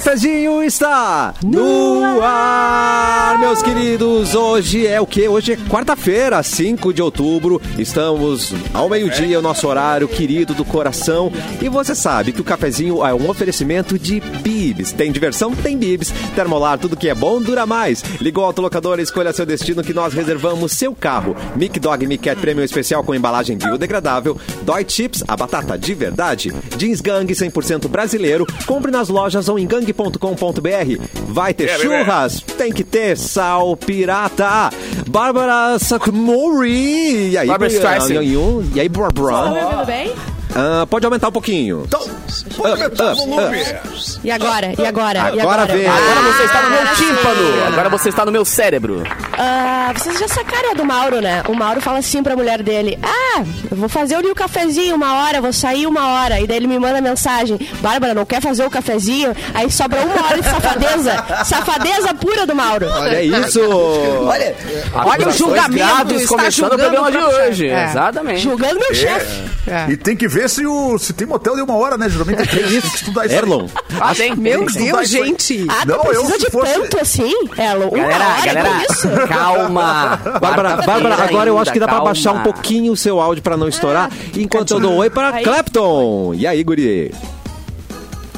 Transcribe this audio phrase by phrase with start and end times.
[0.00, 4.34] Cafezinho está no ar, meus queridos.
[4.34, 5.28] Hoje é o que?
[5.28, 7.60] Hoje é quarta-feira, 5 de outubro.
[7.78, 11.30] Estamos ao meio-dia, o nosso horário querido do coração.
[11.60, 14.90] E você sabe que o cafezinho é um oferecimento de Bibs.
[14.90, 15.54] Tem diversão?
[15.54, 16.10] Tem Bibs.
[16.34, 18.02] Termolar, tudo que é bom dura mais.
[18.22, 21.36] Ligou ao autolocador, escolha seu destino que nós reservamos seu carro.
[21.54, 24.40] Mic Dog Mic Cat Premium Especial com embalagem biodegradável.
[24.62, 26.54] Dói Chips, a batata de verdade.
[26.78, 28.46] Jeans Gang 100% brasileiro.
[28.64, 31.04] Compre nas lojas ou em gang.com.br.
[31.26, 34.70] Vai ter churras, tem que ter sal pirata.
[35.08, 37.30] Bárbara Sacmori.
[37.30, 38.24] E aí, Barbara Streisand.
[38.74, 39.50] E aí, Barbara?
[39.50, 40.12] Me ouvindo bem?
[40.54, 41.84] Ah, pode aumentar um pouquinho.
[41.86, 42.00] Então,
[42.56, 43.64] pode aumentar o volume.
[44.24, 44.72] E agora?
[44.78, 45.32] E agora?
[45.34, 45.86] e Agora vem.
[45.86, 47.64] Agora você está no meu Ah, tímpano.
[47.66, 49.02] Agora você está no meu cérebro.
[49.38, 51.42] Ah, vocês já sacaram a do Mauro, né?
[51.48, 55.22] O Mauro fala assim pra mulher dele: Ah, eu vou fazer ali o cafezinho uma
[55.22, 56.40] hora, vou sair uma hora.
[56.40, 59.34] E daí ele me manda mensagem: Bárbara, não quer fazer o cafezinho?
[59.54, 61.24] Aí sobra uma hora de safadeza.
[61.44, 62.86] safadeza pura do Mauro.
[62.90, 63.60] Olha isso.
[64.26, 64.54] Olha,
[64.94, 66.14] Olha o julgamento.
[66.14, 67.68] Está Está começando o programa de hoje.
[67.68, 67.84] É.
[67.84, 68.40] Exatamente.
[68.40, 69.42] Julgando meu chefe.
[69.88, 72.08] E tem que ver se, o, se tem motel de uma hora, né?
[72.08, 73.34] Geralmente tem que estudar isso.
[73.34, 73.66] Erlon.
[74.00, 74.34] Ah, tem.
[74.36, 75.66] Meu Tem Deus, gente.
[75.68, 77.88] Ah, Não, eu, precisa se de fosse- tanto assim, Elo?
[77.88, 79.08] Uma Galera, hora galera, com isso?
[79.28, 80.20] calma.
[80.40, 82.10] Bárbara, Bárbara, agora eu acho que dá pra Calma.
[82.10, 85.44] baixar um pouquinho o seu áudio pra não estourar, enquanto eu dou oi pra Aí.
[85.44, 86.34] Clapton.
[86.34, 87.12] E aí, guri?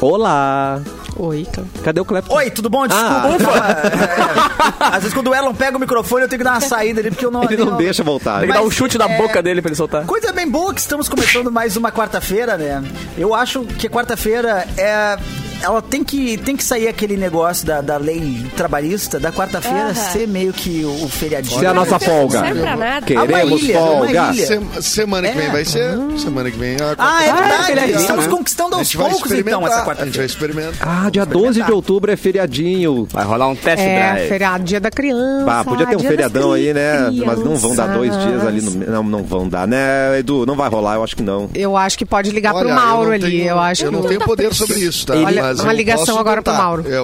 [0.00, 0.80] Olá.
[1.16, 1.64] Oi, então.
[1.84, 2.34] Cadê o Clapton?
[2.34, 2.84] Oi, tudo bom?
[2.90, 3.28] Ah.
[3.28, 3.58] Desculpa.
[3.58, 7.00] É, Às vezes quando o Elon pega o microfone, eu tenho que dar uma saída
[7.00, 7.44] ali, porque eu não...
[7.44, 8.40] Ele não deixa voltar.
[8.40, 10.04] Tem que dar um chute na boca dele pra ele soltar.
[10.06, 12.82] Coisa bem boa que estamos começando mais uma quarta-feira, né?
[13.16, 15.16] Eu acho que quarta-feira é.
[15.62, 19.94] Ela tem que, tem que sair aquele negócio da, da lei trabalhista, da quarta-feira Aham.
[19.94, 21.58] ser meio que o feriadinho.
[21.58, 22.38] Se é a nossa folga.
[22.40, 23.06] Não serve pra nada.
[23.06, 24.32] Queremos ilha, folga.
[24.34, 25.50] Sem- semana que vem É.
[25.50, 25.96] vai ser.
[26.18, 26.76] Semana que vem.
[26.76, 27.32] a Ah, é quarta-feira.
[27.36, 27.66] verdade.
[27.66, 28.30] feriadinho, Estamos né?
[28.30, 30.24] conquistando aos poucos, então, essa A gente vai quarta-feira.
[30.26, 31.04] experimentar.
[31.06, 33.06] Ah, dia 12 de outubro é feriadinho.
[33.10, 33.92] Vai rolar um teste né?
[33.94, 34.28] É, drive.
[34.28, 35.46] feriado, dia da criança.
[35.48, 37.10] Ah, podia ter um feriadão aí, né?
[37.24, 38.32] Mas não vão dar dois crianças.
[38.32, 38.92] dias ali no.
[38.92, 40.44] Não, não vão dar, né, Edu?
[40.46, 41.48] Não vai rolar, eu acho que não.
[41.54, 43.38] Eu acho que pode ligar Olha, pro Mauro eu não ali.
[43.38, 45.14] tenho- eu acho eu que não tenho poder sobre isso, tá?
[45.14, 46.64] Olha, Mas uma ligação agora pro tentar.
[46.64, 46.84] Mauro.
[46.92, 47.00] É,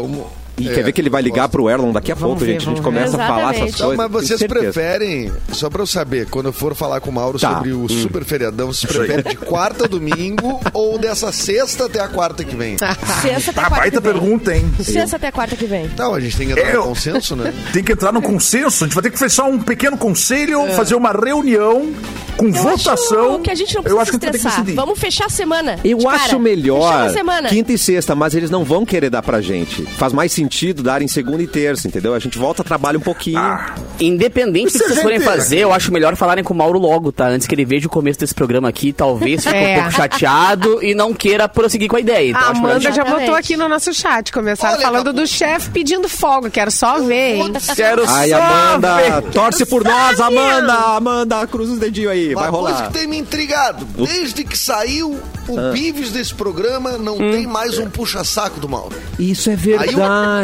[0.59, 0.75] E é.
[0.75, 2.63] quer ver que ele vai ligar pro Erlon daqui a Vamos pouco, ver, gente.
[2.69, 3.01] A gente vamos ver.
[3.11, 3.81] começa a falar essas Exatamente.
[3.81, 3.97] Não, coisas.
[3.97, 7.39] mas tenho vocês preferem, só pra eu saber, quando eu for falar com o Mauro
[7.39, 7.55] Tá.
[7.55, 12.09] sobre o super feriadão, vocês preferem de quarta a domingo ou dessa sexta até a
[12.09, 12.77] quarta que vem?
[13.23, 14.13] Sexta até Ah, quarta baita que vem.
[14.13, 14.73] pergunta, hein?
[14.81, 15.91] Sexta até quarta que vem.
[15.97, 17.55] Não, a gente tem que entrar Eu- no consenso, né?
[17.73, 18.85] Tem que entrar num consenso.
[18.85, 21.93] A gente vai ter que fechar um pequeno conselho, fazer uma reunião
[22.37, 23.35] com Eu votação.
[23.35, 24.53] acho que a gente não eu precisa acho que a que estressar.
[24.61, 24.75] decidir.
[24.77, 25.79] Vamos fechar a semana.
[25.85, 26.11] Eu cara.
[26.17, 29.83] acho Fechamos melhor a quinta e sexta, mas eles não vão querer dar pra gente.
[29.97, 30.47] Faz mais sentido
[30.82, 32.14] dar em segunda e terça, entendeu?
[32.14, 33.38] A gente volta, trabalha um pouquinho.
[33.38, 36.78] Ah, Independente do que é vocês forem fazer, eu acho melhor falarem com o Mauro
[36.78, 37.26] logo, tá?
[37.28, 39.72] Antes que ele veja o começo desse programa aqui, talvez fique É.
[39.72, 42.31] um pouco chateado e não queira prosseguir com a ideia.
[42.31, 43.20] Então, A acho melhor Amanda já Exatamente.
[43.20, 44.32] botou aqui no nosso chat.
[44.32, 45.16] Começaram Olha, falando Capu.
[45.20, 46.48] do chefe pedindo folga.
[46.50, 47.53] Quero só ver, hein?
[47.75, 49.22] Quero Ai, só Amanda, ver.
[49.32, 50.72] torce por nós, Amanda!
[50.75, 52.86] Amanda, cruza os dedinhos aí, vai Uma coisa rolar.
[52.88, 53.84] que tem me intrigado.
[53.84, 55.70] Desde que saiu o Ah.
[55.72, 57.32] Bives desse programa, não Hum.
[57.32, 58.94] tem mais um puxa-saco do Mauro.
[59.19, 59.59] Isso é Aí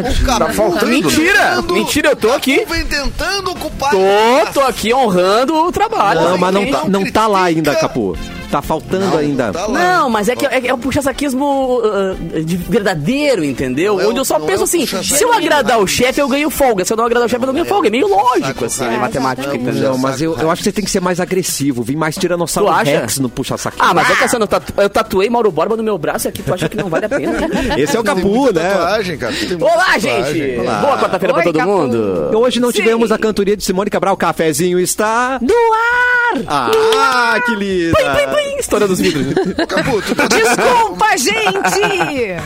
[0.01, 0.23] verdade.
[0.23, 1.33] o Capu Tá faltando, Mentira!
[1.55, 2.65] tentando- Mentira, eu tô Capu aqui.
[2.69, 3.91] vem tentando ocupar...
[3.91, 6.21] Tô, tô aqui honrando o trabalho.
[6.21, 8.17] Não, mas não tá, não tá lá ainda, Capu.
[8.51, 9.51] Tá faltando ainda.
[9.51, 9.67] Tá.
[9.67, 13.95] Não, mas é que é, é um puxa-saquismo uh, de verdadeiro, entendeu?
[13.95, 15.87] Não é Onde o- eu só não penso é o assim, se eu agradar o
[15.87, 16.85] chefe, eu ganho folga.
[16.85, 17.87] Se eu não agradar o chefe, eu não ganho folga.
[17.87, 19.91] É meio lógico, assim, É, matemática, entendeu?
[19.91, 21.83] Não, mas eu, eu acho que você tem que ser mais agressivo.
[21.83, 22.71] Vir mais tiranossauro?
[22.83, 23.83] Rex no puxa-saquinho.
[23.83, 26.41] Ah, mas é que assim, eu, tatu- eu tatuei Mauro Borba no meu braço aqui,
[26.43, 27.33] tu acha que não vale a pena?
[27.77, 28.69] Esse é o Capu, né?
[28.69, 29.33] Tatuagem, cara.
[29.59, 30.23] Olá, tatuagem.
[30.33, 30.59] gente!
[30.59, 30.79] Olá.
[30.81, 31.71] Boa quarta-feira pra todo Capu.
[31.71, 32.31] mundo!
[32.37, 32.77] Hoje não Sim.
[32.77, 34.13] tivemos a cantoria de Simone Cabral.
[34.13, 35.39] O cafezinho está...
[35.41, 36.43] No ar!
[36.47, 37.97] Ah, que linda!
[38.35, 39.33] Plim, estourando os vidros.
[39.67, 42.37] Tá- Desculpa, gente!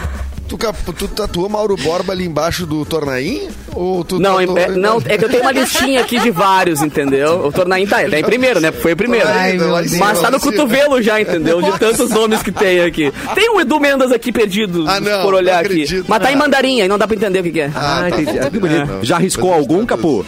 [0.49, 3.47] tu, tu tatuou Mauro Borba ali embaixo do Tornaim?
[3.75, 6.81] Ou tu Não, tatuou- é, não, é que eu tenho uma listinha aqui de vários,
[6.81, 7.45] entendeu?
[7.45, 8.71] O Tornaim tá, tá em primeiro, né?
[8.71, 9.27] Foi o primeiro.
[9.27, 9.57] Ai.
[9.99, 11.61] Mas tá no cotovelo já, entendeu?
[11.61, 13.13] De tantos nomes que tem aqui.
[13.35, 16.03] Tem um Edu Mendas aqui perdido, Ah, não, por olhar não aqui.
[16.07, 17.71] Mas tá em mandarim, aí não dá pra entender o que, que é.
[17.75, 18.39] Ah, tá entendi.
[18.39, 18.85] Ah, que bonito.
[18.87, 19.03] Não.
[19.03, 20.25] Já riscou algum, Capu?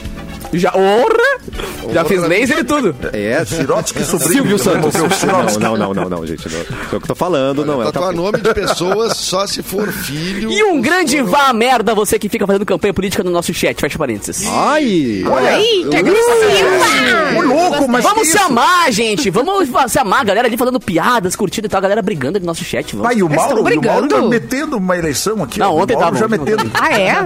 [0.54, 1.31] Já, honra!
[1.92, 2.96] Já fiz laser e tudo.
[3.12, 4.32] É, Sirotsky sobrinho.
[4.34, 4.94] Silvio Santos.
[4.94, 5.64] Removeu o Sirotsky.
[5.64, 6.48] Não, não, não, não, não, gente.
[6.50, 6.60] Não.
[6.60, 8.22] É o que eu tô falando, não é Tatuar tapete.
[8.24, 10.52] nome de pessoas só se for filho.
[10.52, 13.80] E um grande for- vá merda você que fica fazendo campanha política no nosso chat.
[13.80, 14.46] Fecha parênteses.
[14.48, 15.24] Ai!
[15.26, 17.42] Ai, que agressiva.
[17.44, 18.46] Louco, mas Vamos que se isso?
[18.46, 19.30] amar, gente.
[19.30, 20.22] Vamos se amar.
[20.22, 21.80] A galera ali falando piadas, curtindo e tal.
[21.80, 22.96] A galera brigando no nosso chat.
[22.96, 25.60] Vai, e o Mauro, e o Mauro tá metendo uma eleição aqui.
[25.60, 25.82] Não, ó.
[25.84, 26.70] ontem tava, já metendo.
[26.74, 27.26] Ah, é?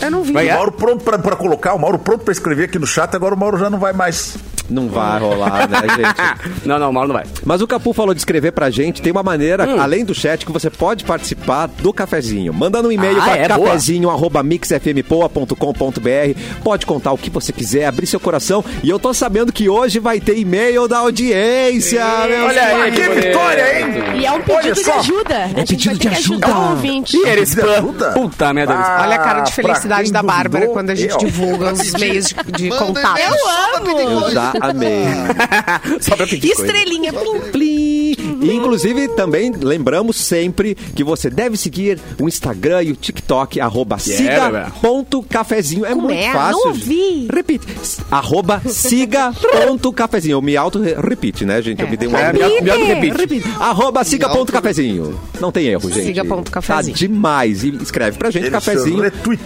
[0.00, 0.32] Eu não vi.
[0.32, 0.54] Vai, O?
[0.54, 3.38] Mauro pronto pra, pra colocar, o Mauro pronto pra escrever aqui no chat, agora o
[3.38, 4.36] Mauro já não vai mais.
[4.68, 6.66] Não vai rolar, né, gente?
[6.66, 7.24] Não, não, o Mauro não vai.
[7.44, 9.00] Mas o Capu falou de escrever pra gente.
[9.00, 12.52] Tem uma maneira, além do chat, que você pode participar do cafezinho.
[12.52, 13.48] Mandando um e-mail Ah, para é?
[13.48, 16.40] Cafezinho.mixfmpoa.com.br.
[16.62, 18.64] Pode contar o que você quiser, abrir seu coração.
[18.82, 22.04] E eu tô sabendo que hoje vai ter e-mail da audiência.
[22.28, 23.24] meus Olha aí, Que bonito.
[23.26, 23.86] vitória, hein?
[24.20, 25.46] E é um pedido de ajuda.
[25.48, 26.48] gente pedido de ajuda.
[26.48, 27.16] o ouvinte.
[27.16, 27.70] De spam.
[27.72, 28.10] ajuda?
[28.12, 28.74] Puta merda.
[28.74, 31.18] Ah, Olha a cara de felicidade da Bárbara quando a gente eu.
[31.18, 33.18] divulga os meios de, de contato.
[33.18, 35.04] Eu já amei.
[36.00, 36.72] Só pra pedir coisa.
[36.72, 37.40] Estrelinha, plim.
[37.52, 37.95] Plim.
[38.42, 43.96] E, inclusive, também lembramos sempre que você deve seguir o Instagram e o TikTok, arroba
[44.06, 45.84] Yeah, siga.cafezinho.
[45.84, 46.32] É Como muito é?
[46.32, 46.58] fácil.
[46.60, 47.28] Não ouvi.
[47.32, 47.66] Repite.
[48.10, 50.36] Arroba siga.cafezinho.
[50.36, 51.82] Eu me auto-repite, né, gente?
[51.82, 53.16] Eu me dei um É, auto- me, auto-repite.
[53.16, 53.48] Repite.
[53.58, 55.18] Arroba siga.cafezinho.
[55.40, 56.06] Não tem erro, gente.
[56.06, 56.94] Siga.cafezinho.
[56.94, 57.64] Tá demais.
[57.64, 59.02] E escreve pra gente, Ele cafezinho.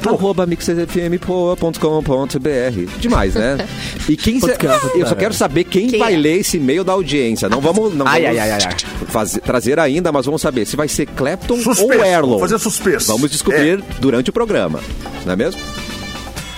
[0.07, 2.99] Arroba mixfmpoa.com.br.
[2.99, 3.59] Demais, né?
[4.09, 4.41] E quem...
[4.95, 6.17] eu só quero saber quem, Quem vai é?
[6.17, 7.49] ler esse e-mail da audiência.
[7.49, 8.77] Não vamos, não Ai, vamos ai, ai, ai, ai.
[9.09, 12.29] Fazer- trazer ainda, mas vamos saber se vai ser Clapton Suspense, ou Erlon.
[12.39, 13.07] vamos fazer suspense.
[13.07, 14.81] Vamos descobrir durante o programa.
[15.25, 15.61] Não é mesmo?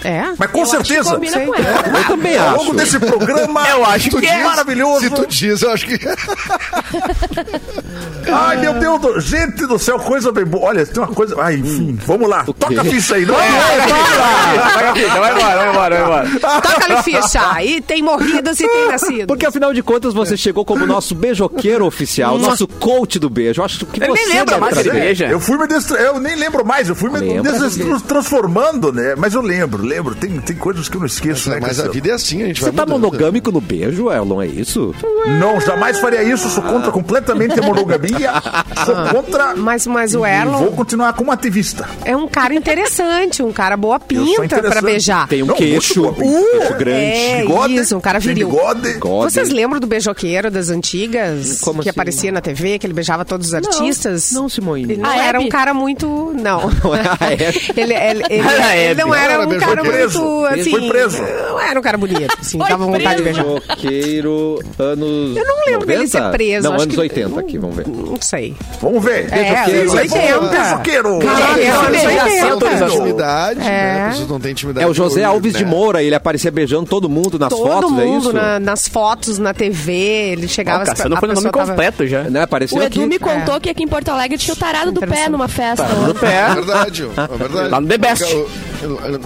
[0.05, 0.33] É?
[0.39, 1.15] Mas com Eu acho que certeza.
[1.15, 1.99] combina com ela.
[1.99, 2.57] Eu também Ao acho.
[2.59, 3.69] longo desse programa.
[3.69, 4.45] Eu acho que é.
[4.45, 5.01] maravilhoso.
[5.01, 5.99] Se tu diz, eu acho que.
[8.33, 10.67] Ai, meu Deus, do- gente do céu, coisa bem boa.
[10.69, 11.35] Olha, tem uma coisa.
[11.41, 12.45] Ai, enfim, vamos lá.
[12.45, 13.49] Toca a ficha aí, não é?
[13.49, 16.61] Vai, vai, vai embora, vai embora, vai embora.
[16.63, 17.63] Toca-lhe ficha.
[17.63, 19.27] E tem morridos e tem nascido.
[19.27, 23.61] Porque afinal de contas você chegou como nosso beijoqueiro oficial, nosso coach do beijo.
[23.61, 25.27] Eu acho que Ele você nem lembra mais que beija.
[25.27, 25.99] Eu fui me destra...
[25.99, 29.15] Eu nem lembro mais, eu fui me trans- transformando, né?
[29.17, 30.15] Mas eu lembro, lembro.
[30.15, 31.59] Tem, tem coisas que eu não esqueço, né?
[31.61, 33.11] Mas a vida é assim, a gente Você vai tá mudando.
[33.13, 34.43] monogâmico no beijo, Erlon?
[34.43, 34.95] É isso?
[35.39, 36.49] Não, jamais faria isso.
[36.51, 38.33] Sou contra completamente a monogamia.
[38.85, 39.55] Sou contra.
[39.57, 41.89] Mas, mas o E Erlon vou continuar como ativista.
[42.05, 45.29] é um cara interessante, um cara boa pinta pra beijar.
[45.29, 47.01] Tem um Não, queixo, queixo grande.
[47.01, 48.49] é, Bigode, isso, um cara viril.
[48.49, 48.81] Bigode.
[48.95, 49.33] Bigode.
[49.33, 51.61] Vocês lembram do beijoqueiro das antigas?
[51.61, 51.99] Como que assim?
[51.99, 54.33] aparecia na TV, que ele beijava todos os artistas?
[54.33, 54.83] não, Simone.
[54.85, 55.47] Ele não A era Hebe?
[55.47, 56.33] um cara muito.
[56.41, 56.71] Não.
[57.21, 57.73] Hebe.
[57.77, 58.49] ele, ele, ele-
[58.91, 60.31] ele não era um era cara beijoqueiro.
[60.31, 60.49] muito.
[60.53, 60.61] Preso.
[60.61, 61.23] Assim, Foi preso.
[61.23, 62.37] Não era um cara bonito.
[62.41, 63.43] Assim, Foi dava vontade de preso.
[63.43, 63.45] beijar.
[63.77, 65.37] Beijoqueiro, anos.
[65.37, 66.07] Eu não lembro dele 90?
[66.09, 66.63] ser preso.
[66.69, 67.87] Não, acho anos que- 80 aqui, vamos ver.
[67.89, 68.57] Não sei.
[68.81, 69.29] Vamos ver.
[69.33, 70.49] É, anos Beijoqueiro, 80.
[70.49, 71.19] Beijoqueiro.
[71.19, 72.67] Caraca, É, anos é, 80.
[72.67, 73.67] é, é, intimidade, né?
[73.99, 74.03] É.
[74.03, 74.85] A pessoa não tem intimidade.
[74.87, 75.59] É o José Alves né?
[75.59, 78.33] de Moura, ele aparecia beijando todo mundo nas Todo fotos, é mundo isso?
[78.33, 79.93] na- nas fotos, na TV,
[80.33, 80.85] ele chegava...
[80.85, 82.23] Cassiano a foi no nome tava- completo já.
[82.25, 82.83] Né, apareceu O.
[82.83, 85.87] Edu me contou que aqui em Porto Alegre tinha o tarado do pé numa festa.
[85.87, 86.55] No É pé.
[86.55, 87.69] verdade, é verdade.
[87.71, 88.25] Lá no The Best.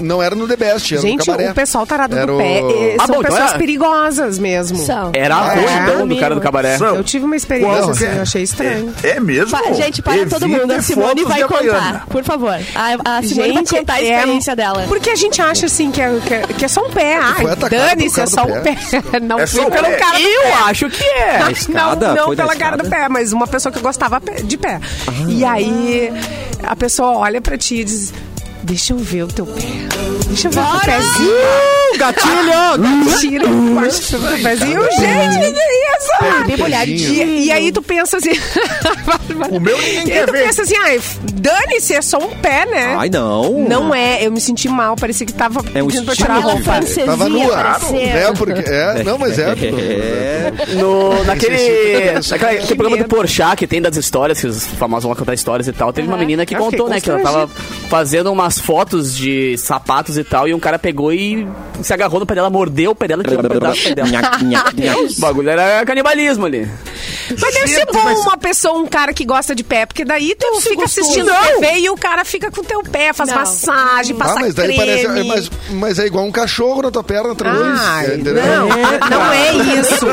[0.01, 1.51] Não era no The Best, era no Gente, cabaré.
[1.51, 4.39] o pessoal tarado Era do o- pé eh, Ah, são bom, então pessoas era- perigosas
[4.39, 4.79] mesmo.
[4.79, 5.11] São.
[5.15, 6.79] Era a É, roxidão do cara do cabaré.
[6.79, 6.95] São.
[6.97, 8.17] Eu tive uma experiência Qual assim, que é?
[8.19, 8.95] eu achei estranho.
[9.03, 9.51] É, é mesmo?
[9.51, 10.71] Pa- gente, para todo mundo.
[10.73, 12.07] A Simone vai contar.
[12.09, 12.59] Por favor.
[12.75, 14.85] A, a Simone vai contar a é- experiência dela.
[14.89, 17.19] Porque a gente acha assim que é, que é, que é só um pé.
[17.41, 18.77] foi Ai, dane-se, é só um pé.
[19.23, 19.97] Não É fui o pelo pé.
[19.97, 20.53] cara do Eu pé.
[20.67, 21.39] acho que é.
[21.69, 24.81] Não, não Foi pela cara do pé, mas uma pessoa que gostava de pé.
[25.29, 26.13] E aí
[26.63, 28.13] a pessoa olha pra ti e diz:
[28.67, 29.63] Deixa eu ver o teu pé.
[30.27, 31.37] Deixa eu ver o teu pezinho.
[31.99, 33.19] Gatilho!
[33.21, 34.81] Tira o corte do teu pezinho.
[34.99, 36.47] Gente, que que é isso?
[36.47, 37.13] Bem molhadinho.
[37.29, 38.31] E, e aí tu pensa assim.
[39.51, 40.45] O meu ninguém E aí quer tu ver.
[40.47, 41.01] pensa assim, ai,
[41.35, 42.97] dane-se, é só um pé, né?
[42.99, 43.67] Ai, não.
[43.69, 46.39] Não é, eu me senti mal, parecia que tava É um pedindo pra tirar a
[46.39, 46.81] de roupa.
[47.05, 47.55] Tava nua.
[47.61, 47.97] apareceu.
[47.99, 49.51] É, porque, é, não, mas é.
[49.51, 50.53] É.
[50.77, 53.09] No, naquele, naquela- aquele programa do.
[53.09, 55.93] Porchat que tem das histórias, que os famosos vão contar histórias e tal.
[55.93, 57.49] Teve uma menina que fiquei contou, né, que ela tava
[57.89, 61.47] fazendo umas fotos de sapatos e tal, e um cara pegou e
[61.83, 64.09] se agarrou no pé dela, mordeu o pé dela e tirou um pedaço dela.
[65.17, 66.69] O bagulho era canibalismo ali.
[67.41, 70.61] Mas deve ser bom uma pessoa, um cara que gosta de pé, porque daí tu
[70.61, 71.01] fica gostoso.
[71.01, 71.61] assistindo Não.
[71.61, 73.37] TV e o cara fica com teu pé, faz Não.
[73.37, 74.79] massagem, Ah, passa mas daí creme.
[74.79, 75.07] parece.
[75.07, 77.59] é, Mas, mas é igual um cachorro na tua perna atrás.
[77.81, 78.35] Ai, é, entendeu?
[78.45, 78.69] não,
[79.11, 80.07] não é isso.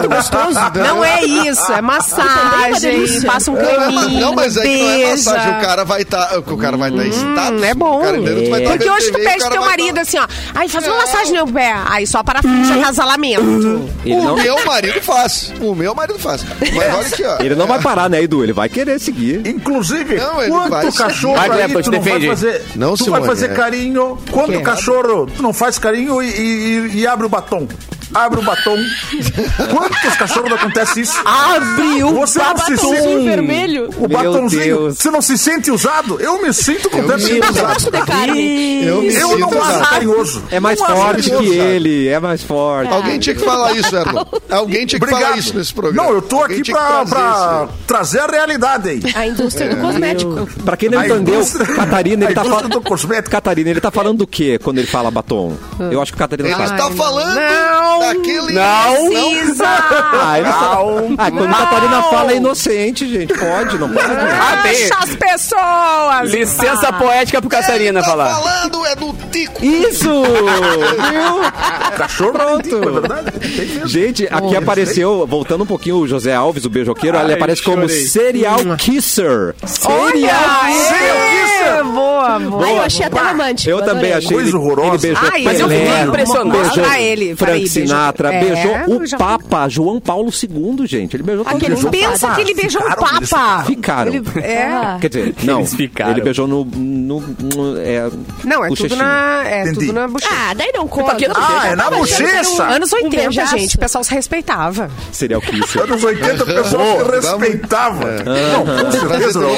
[0.75, 4.89] Não é isso, é massagem, passa um É, mas- creminho, não, mas é que não
[4.89, 5.57] é massagem.
[5.57, 6.37] O cara vai estar.
[6.39, 7.63] o cara vai estar excitado.
[7.63, 7.99] é bom.
[7.99, 8.45] O cara entendeu?
[8.45, 10.27] Tu vai tá Porque hoje tu TV pede teu vai marido assim, ó.
[10.55, 11.75] Aí faz uma massagem no meu pé.
[11.85, 13.41] Aí só para frente acasalamento.
[14.05, 15.53] Ele O não, meu marido faz.
[15.61, 16.43] O meu marido faz.
[16.43, 17.37] Mas olha aqui, ó.
[17.39, 18.43] ele não vai parar, né, Edu?
[18.43, 19.45] Ele vai querer seguir.
[19.45, 22.27] Inclusive, Não, ele quanto vai- cachorro Vai, aí tu não vai defende.
[22.27, 23.53] fazer, Não, tu Simone, vai fazer é.
[23.53, 27.67] carinho, quanto cachorro tu não faz carinho e, e- e abre o batom.
[28.13, 28.77] Abre o batom.
[29.71, 31.19] Quantos cachorros acontece isso?
[31.25, 33.25] Abre o Você não se sente...
[33.25, 33.89] vermelho.
[33.97, 34.63] O Meu batomzinho.
[34.63, 34.97] Deus.
[34.97, 36.19] Você não se sente usado?
[36.19, 37.67] Eu me sinto completamente Eu usado.
[37.73, 38.85] gosto de carne.
[38.85, 40.43] Eu me Eu sinto não acho carinhoso.
[40.51, 42.91] É mais Não forte que ele, é mais forte.
[42.93, 44.23] Alguém tinha que falar isso, Erlon.
[44.49, 45.39] Alguém tinha que falar Obrigado.
[45.39, 46.03] isso nesse programa.
[46.03, 49.01] Não, eu tô Alguém aqui pra, trazer pra isso trazer a realidade aí.
[49.15, 50.47] A indústria do cosmético.
[50.63, 52.71] Pra quem não A entendeu, indústria- Catarina, ele a tá indústria falando.
[52.73, 53.29] do cosmético.
[53.31, 55.55] Catarina, ele tá falando do quê quando ele fala batom?
[55.91, 58.02] Eu acho que o Catarina Ele está falando Não.
[58.07, 58.53] Daquele...
[58.53, 59.09] Não.
[59.09, 59.65] Precisa.
[59.67, 60.47] Ah, ele
[61.17, 63.33] ah, quando a Catarina fala é inocente, gente.
[63.33, 64.05] Pode, não pode?
[64.05, 64.73] Ah, tem.
[64.73, 66.29] Deixa as pessoas.
[66.31, 66.93] Licença Ah.
[66.93, 68.29] poética pro Catarina tá falar.
[68.35, 69.63] falando é do Tico.
[69.65, 70.09] Isso!
[70.23, 71.97] Viu?
[71.97, 72.75] Cachorro Pronto.
[72.75, 73.31] é verdade?
[73.85, 77.87] Gente, aqui apareceu, voltando um pouquinho, o José Alves, o beijoqueiro, ele Ai, aparece como
[77.89, 79.55] serial kisser.
[79.65, 80.35] Serial
[81.65, 82.65] É, boa, boa.
[82.65, 83.69] Ai, eu achei até romântico.
[83.69, 84.17] Eu também adorei.
[84.17, 84.33] achei.
[84.33, 85.07] Coisa ele, horrorosa.
[85.07, 86.51] Ele beijou Ai, Mas eu fiquei impressionado.
[86.51, 91.15] beijou ele, Frank Sinatra, É, beijou o já- Papa João Paulo II, gente.
[91.15, 91.91] Ele beijou todo Aquele mundo.
[91.91, 93.63] Pensa que ele beijou o Papa.
[93.65, 94.13] Ficaram.
[94.13, 94.97] Ele- é.
[94.99, 96.11] Quer dizer, não, Eles ficaram.
[96.11, 96.65] ele beijou no...
[96.65, 98.09] no, no- é,
[98.43, 99.79] Não, é tudo na, é Entendi.
[99.87, 100.33] tudo na bochecha.
[100.33, 101.15] Ah, daí não conta.
[101.35, 102.63] Ah, é na que bochecha.
[102.63, 103.57] Anos 80, beijaço.
[103.57, 104.89] gente, o pessoal se respeitava.
[105.11, 105.81] Serial kisser.
[105.83, 108.05] Anos 80 o pessoal se respeitava.
[108.23, 109.53] Não, com certeza não.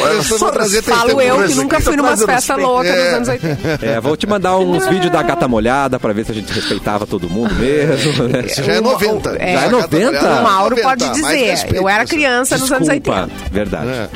[0.84, 2.62] Falo eu que nunca fui festas respeito.
[2.62, 3.14] loucas dos É.
[3.16, 3.80] anos 80.
[3.86, 7.06] É, vou te mandar uns vídeos da gata molhada pra ver se a gente respeitava
[7.06, 8.44] todo mundo mesmo, né?
[8.46, 9.36] Esse já é 90.
[9.40, 9.54] É.
[9.54, 10.20] Já é 90?
[10.40, 11.50] O Mauro pode 90, mais dizer.
[11.52, 13.12] respeito, Eu era criança nos anos 80.
[13.26, 13.88] Desculpa, verdade.
[13.90, 14.10] É.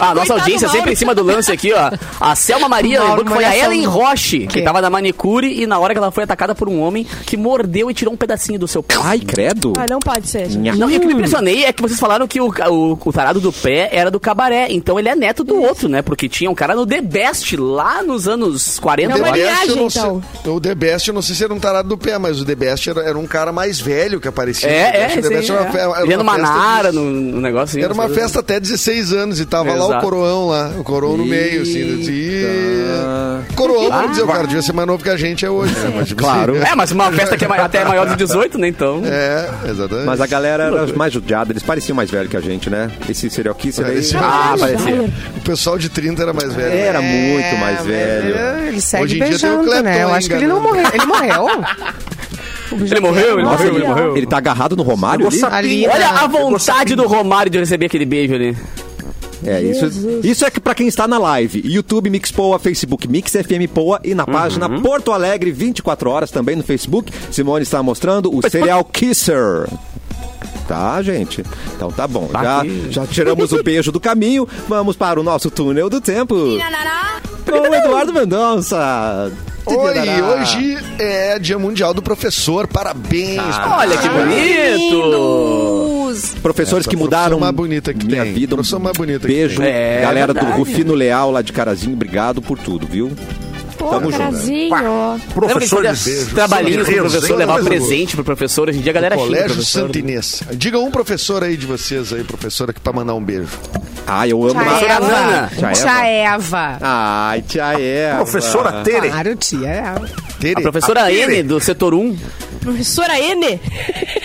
[0.00, 1.90] Ah, nossa audiência sempre em cima do lance aqui, ó.
[2.20, 5.78] A Selma Maria lembrou que foi a Ellen Roche, que tava na manicure e na
[5.78, 8.68] hora que ela foi atacada por um homem que mordeu e tirou um pedacinho do
[8.68, 8.94] seu pé.
[9.02, 9.72] Ai, credo.
[9.78, 10.48] Ah, não pode ser.
[10.50, 10.76] gente.
[10.78, 13.40] Não, e o que me impressionei é que vocês falaram que o, o, o tarado
[13.40, 14.66] do pé era do cabaré.
[14.70, 16.02] Então ele é neto do outro, né?
[16.02, 19.12] Porque tinha um cara no The Best lá nos anos 40.
[19.12, 19.34] É uma eu acho.
[19.34, 20.22] viagem, não sei- então.
[20.54, 22.54] o The Best, eu não sei se era um tarado do pé, mas o The
[22.54, 24.68] Best era, era um cara mais velho que aparecia.
[24.68, 25.80] É, O The é, Best- The era uma é.
[25.80, 27.82] era uma numa festa nara, no, no negócio assim.
[27.82, 30.04] Era uma festa até 16 anos e tava lá o Exato.
[30.04, 32.00] coroão lá, o coroão no meio, assim.
[32.00, 35.74] assim coroão, vamos dizer, o cara devia ser mais novo que a gente é hoje,
[35.78, 35.92] né?
[35.96, 36.54] Mas, tipo, Claro.
[36.56, 38.68] assim, É, mas uma festa que é até maior de 18, né?
[38.68, 39.02] Então.
[39.04, 40.06] É, exatamente.
[40.06, 42.90] Mas a galera era mais judiada, eles pareciam mais velhos que a gente, né?
[43.08, 43.98] Esse serial kisser aí...
[43.98, 45.02] Esse- Ah, parecia.
[45.36, 46.72] O pessoal de 30 era mais velho.
[46.72, 47.32] Era né?
[47.32, 48.34] muito mais velho.
[48.36, 50.02] É, Ele segue Hoje em dia tem o beijando, Clapton né?
[50.02, 50.78] Eu acho que ele não enganando.
[50.78, 50.94] morreu.
[50.94, 51.68] Ele morreu?
[52.70, 54.16] Ele morreu, ele Nossa, morreu, ele, morreu.
[54.16, 55.40] ele tá agarrado no Romário ali?
[55.44, 56.18] Ali, Olha né?
[56.20, 58.54] a vontade do Romário de receber aquele beijo ali.
[59.44, 59.86] É, isso,
[60.24, 61.62] isso é que pra quem está na live.
[61.64, 66.56] YouTube Mix Poa, Facebook Mix FM Poa e na página Porto Alegre 24 horas também
[66.56, 67.12] no Facebook.
[67.30, 69.68] Simone está mostrando o serial kisser.
[70.66, 71.42] Tá, gente?
[71.74, 72.26] Então tá bom.
[72.26, 72.86] Tá Já, aqui.
[72.90, 74.46] já tiramos o beijo do caminho.
[74.68, 76.34] Vamos para o nosso túnel do tempo.
[77.46, 79.32] Com o Eduardo Mendonça.
[79.64, 82.66] Oi, hoje é Dia Mundial do Professor.
[82.66, 83.40] Parabéns.
[83.70, 85.87] Olha que bonito!
[86.42, 88.32] Professores Essa que mudaram profissão mais bonita que minha tem.
[88.34, 88.54] vida.
[88.54, 89.62] Um Profissão mais bonita que beijo.
[89.62, 90.44] É galera do.
[90.46, 91.94] Rufino Leal lá de Carazinho.
[91.94, 93.12] Obrigado por tudo, viu?
[93.76, 94.18] Pô, Tamo junto.
[94.18, 94.74] Carazinho.
[95.28, 96.34] Que Professor de beijo.
[96.34, 98.68] trabalhinhos pro professor, levar presente pro professor.
[98.68, 99.86] Hoje em dia a galera o Colégio professor.
[99.86, 100.42] Santinês.
[100.54, 103.48] Diga um professor aí de vocês aí, professora, aqui pra mandar um beijo.
[104.04, 104.54] Ah, eu amo.
[104.54, 105.50] Tia Professora Eva.
[105.54, 106.78] Tia Tia Eva.
[106.80, 108.16] Ai, tia Eva.
[108.24, 109.10] Professora Tere.
[109.10, 110.08] Claro, tia Eva.
[110.40, 110.54] Tere.
[110.58, 111.36] A professora A Tere.
[111.36, 112.16] N, do setor 1.
[112.60, 113.60] Professora N.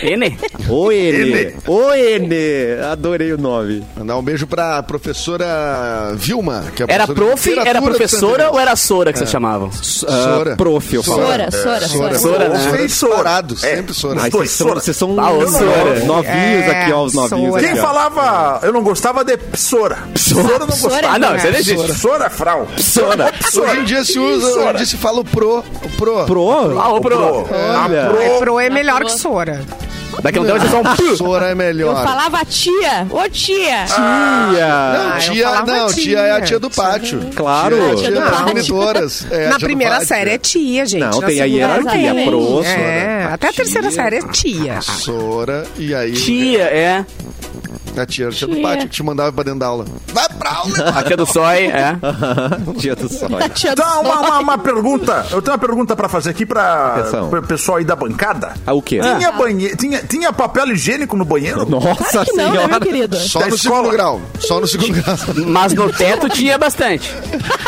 [0.02, 0.38] N?
[0.68, 1.30] Ô, N.
[1.32, 1.54] N.
[1.66, 2.34] Ô, N.
[2.90, 3.84] Adorei o nome.
[3.96, 9.12] Mandar um beijo pra professora Vilma, que é Era prof, era professora ou era sora
[9.12, 9.70] que vocês chamavam?
[9.72, 10.52] Sora.
[10.52, 11.22] Ah, prof, eu falo.
[11.22, 12.18] Sora, Sora, Sora.
[12.18, 12.58] Sora, né?
[12.58, 13.12] Sora Ei, Sora.
[13.14, 13.56] disparado, É.
[13.58, 14.20] sempre Sora.
[14.22, 14.80] Ai, Dois, vocês são, Sora.
[14.80, 16.04] vocês são Ah, Sora.
[16.04, 17.62] novinhos É, aqui, ó, os novinhos Sora.
[17.62, 17.72] aqui.
[17.72, 17.82] Quem ó.
[17.86, 19.98] falava, eu não gostava de Sora.
[20.16, 21.06] Sora eu não gostava.
[21.08, 21.94] Ah, não, isso não existe.
[21.94, 22.68] Sora Frau.
[22.78, 23.32] Sora.
[23.54, 25.58] Hoje em dia se usa, hoje em dia se fala o pro.
[25.58, 26.24] O pro.
[26.26, 26.80] Pro?
[26.80, 27.16] Ah, ô, pro.
[27.18, 28.10] Olha.
[28.24, 29.60] É, pro é melhor que Sora.
[30.22, 30.82] Daqui a um tempo vocês vão...
[30.94, 31.16] pu.
[31.16, 32.04] Sora é Eu melhor.
[32.06, 33.04] falava tia.
[33.10, 33.84] Ô, tia.
[33.84, 33.98] Tia.
[33.98, 36.02] Não, Ah, eu tia, falava não, tia.
[36.04, 37.20] tia é a tia do pátio.
[37.34, 37.76] Claro.
[37.76, 38.46] Tia, é a Tia tia do das pátio.
[38.46, 39.26] monitoras.
[39.30, 41.00] É, Na tia primeira série é tia, gente.
[41.00, 42.08] Não, Na tem a hierarquia.
[42.10, 42.28] também.
[42.28, 42.64] Pro, É,
[43.22, 43.34] Sora.
[43.34, 44.80] até a terceira série é tia.
[44.80, 47.04] Sora, e aí Tia, é.
[48.00, 49.84] A tia, a tia do pátio que te mandava pra dentro da aula.
[50.12, 50.72] Vai pra aula!
[50.98, 51.96] A tia do Sói, é.
[52.78, 55.26] Tia do do Então, uma, uma, uma pergunta.
[55.30, 57.28] Eu tenho uma pergunta pra fazer aqui pra Atenção.
[57.30, 58.54] o pessoal aí da bancada.
[58.66, 59.00] Ah, o quê?
[59.00, 59.76] Tinha, banhe...
[59.76, 61.64] tinha, tinha papel higiênico no banheiro?
[61.70, 62.68] Nossa Claro que não, né, senhora.
[62.68, 63.16] meu querido?
[63.16, 63.76] Só Da no escola.
[63.76, 64.20] segundo grau.
[64.40, 65.16] Só no segundo grau.
[65.46, 67.12] Mas no teto tinha bastante.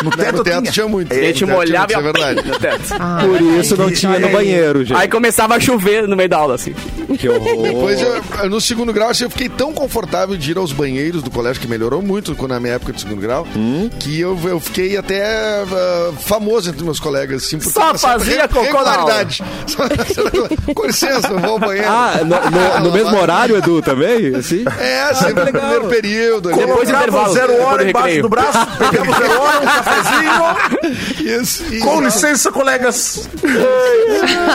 [0.03, 1.13] No No teto tinha muito.
[1.13, 1.97] A gente teto molhava e...
[1.97, 2.49] tinha Isso é verdade.
[2.49, 2.85] No teto.
[3.27, 4.97] Por isso não tinha no banheiro, gente.
[4.97, 6.75] Aí começava a chover no meio da aula, assim.
[7.19, 7.63] Que horror.
[7.63, 11.23] Depois, eu, no segundo grau, assim, eu fiquei tão confortável insuportável de ir aos banheiros
[11.23, 13.91] do colégio, que melhorou muito quando na minha época de segundo grau, Hum?
[14.01, 15.23] que eu, eu fiquei até
[15.63, 19.13] ah, famoso entre meus colegas, assim, por Só fazia re- cocô na aula.
[19.19, 19.43] regularidade.
[20.75, 21.89] Com licença, eu vou ao banheiro.
[21.89, 24.35] Ah, no, no- no mesmo horário, Edu, também?
[24.35, 24.65] Assim?
[24.79, 26.49] É, sempre no primeiro período.
[26.49, 26.59] ali.
[26.59, 28.23] Depois do Colocava intervalo, o zero hora do embaixo recreio.
[28.23, 31.07] do braço, pegava o zero hora, um cafezinho.
[31.41, 31.85] Isso, isso.
[31.85, 33.29] Com licença, colegas.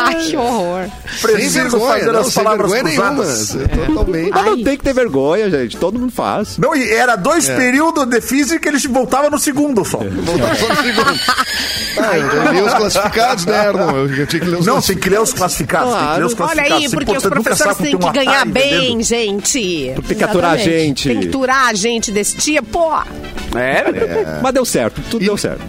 [0.05, 0.85] Ai, que horror.
[1.19, 3.15] Sem Preciso vergonha, fazer não, as sem palavras vergonha nenhuma.
[3.23, 3.57] cruzadas.
[3.87, 4.29] Totalmente.
[4.31, 5.77] Mas não tem que ter vergonha, gente.
[5.77, 6.58] Todo mundo faz.
[6.58, 7.55] Não, e era dois É.
[7.55, 9.98] períodos de física e eles voltavam no segundo só.
[10.00, 11.20] Voltando só no segundo.
[11.98, 13.91] Ah, eu li os classificados, né, Erlon?
[13.91, 15.93] Eu, eu tinha que ler os Não, tem que ler os classificados.
[15.93, 16.74] Tem que ler os Olha classificados.
[16.74, 19.03] aí, Isso é porque os professores têm que ganhar bem, entendeu?
[19.03, 19.93] gente.
[20.08, 21.08] Tem que aturar a gente.
[21.10, 22.79] Tem que aturar gente desse tipo.
[23.55, 25.62] É, Mas deu certo, tudo deu certo.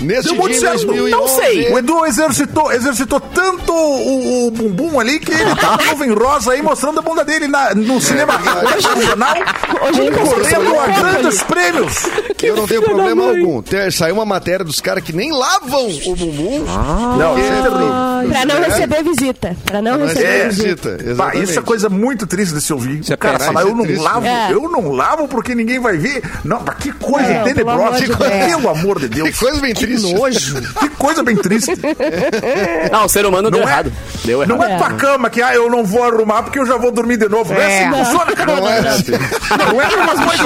[0.00, 0.86] Nesse Deu dia muito em certo.
[0.86, 1.10] 2011...
[1.10, 1.72] Não sei.
[1.72, 6.52] O Edu exercitou, exercitou tanto o, o bumbum ali que ele tá com nuvem rosa
[6.52, 9.34] aí mostrando a bunda dele na, no cinema nacional.
[9.88, 11.94] Hoje ele consegue Concorrendo a grandes prêmios.
[12.42, 13.62] Eu não tenho problema algum.
[13.90, 16.64] Saiu uma matéria dos caras que nem lavam o bumbum.
[17.18, 18.28] Não, isso é.
[18.28, 19.56] Pra não receber visita.
[19.64, 20.98] Pra não Não receber é visita.
[21.42, 23.00] isso é coisa muito triste de se ouvir.
[23.00, 24.02] Isso é o cara falar, eu é não triste.
[24.02, 24.48] lavo, É.
[24.52, 26.22] eu não lavo porque ninguém vai ver.
[26.44, 28.98] Não, mas que coisa Não, pelo amor tenebrosa.
[29.00, 29.28] de Que Deus.
[29.30, 30.14] Que coisa bem triste.
[30.14, 30.62] Nojo.
[30.80, 31.72] Que coisa bem triste.
[32.92, 33.92] Não, o ser humano deu Não é- errado.
[34.24, 34.56] Deu errado.
[34.56, 34.76] Não é É.
[34.78, 37.52] tua cama que, ah, eu não vou arrumar porque eu já vou dormir de novo.
[37.54, 38.04] Não é assim que É.
[38.04, 38.56] funciona, cara.
[38.56, 39.12] Não é assim.
[39.12, 40.36] Não é Mas uma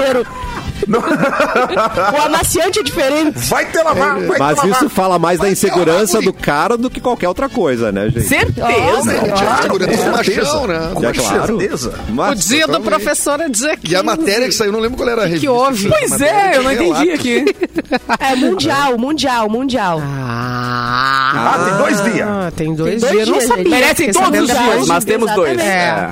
[2.19, 3.39] o amaciante é diferente.
[3.49, 4.83] Vai te lavar, vai Mas te lavar.
[4.83, 7.91] isso fala mais da Vai insegurança ter uma do cara do que qualquer outra coisa,
[7.93, 8.23] né, gente?
[8.27, 8.63] Certeza.
[9.35, 10.43] Tinha segurança do certeza.
[10.43, 10.91] machão, né?
[10.95, 11.47] Com É claro.
[11.59, 11.95] certeza.
[12.09, 13.93] Mas, O dia do professor é dia 15.
[13.93, 15.53] E a matéria que saiu, não lembro qual era a que revista.
[15.53, 15.89] houve?
[15.89, 17.45] foi a Pois é, eu não entendi aqui.
[18.19, 20.01] É mundial, mundial, mundial.
[20.03, 22.29] Ah, Ah, tem dois dias.
[22.29, 23.27] ah, tem dois, dois dias.
[23.29, 23.69] Eu não dias, sabia.
[23.71, 25.59] Merecem todos os dias, mas temos dois.
[25.59, 26.11] É.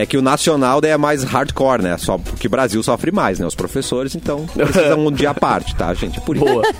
[0.00, 1.96] É que o nacional daí é mais hardcore, né?
[1.98, 3.46] Só porque o Brasil sofre mais, né?
[3.46, 6.20] Os professores, então, precisam um dia à parte, tá, gente?
[6.20, 6.44] Por isso.
[6.44, 6.62] Boa.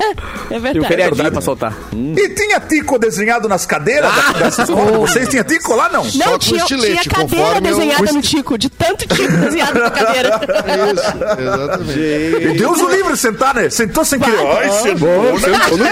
[0.51, 0.87] É E o verdade.
[0.89, 1.77] feriadinho pra soltar.
[1.93, 4.33] E tinha tico desenhado nas cadeiras Ah!
[4.33, 4.99] da, dessa escola?
[4.99, 6.05] Vocês tinham tico lá, não?
[6.05, 9.37] Só Não, com tinha, estilete, tinha cadeira eu- desenhada o no tico, de tanto tico
[9.37, 10.41] desenhado na cadeira.
[10.95, 11.99] Isso, exatamente.
[11.99, 13.69] E Deus o livre sentar, né?
[13.69, 14.39] Sentou sem querer.
[14.39, 15.89] Ai, sentou, sentou no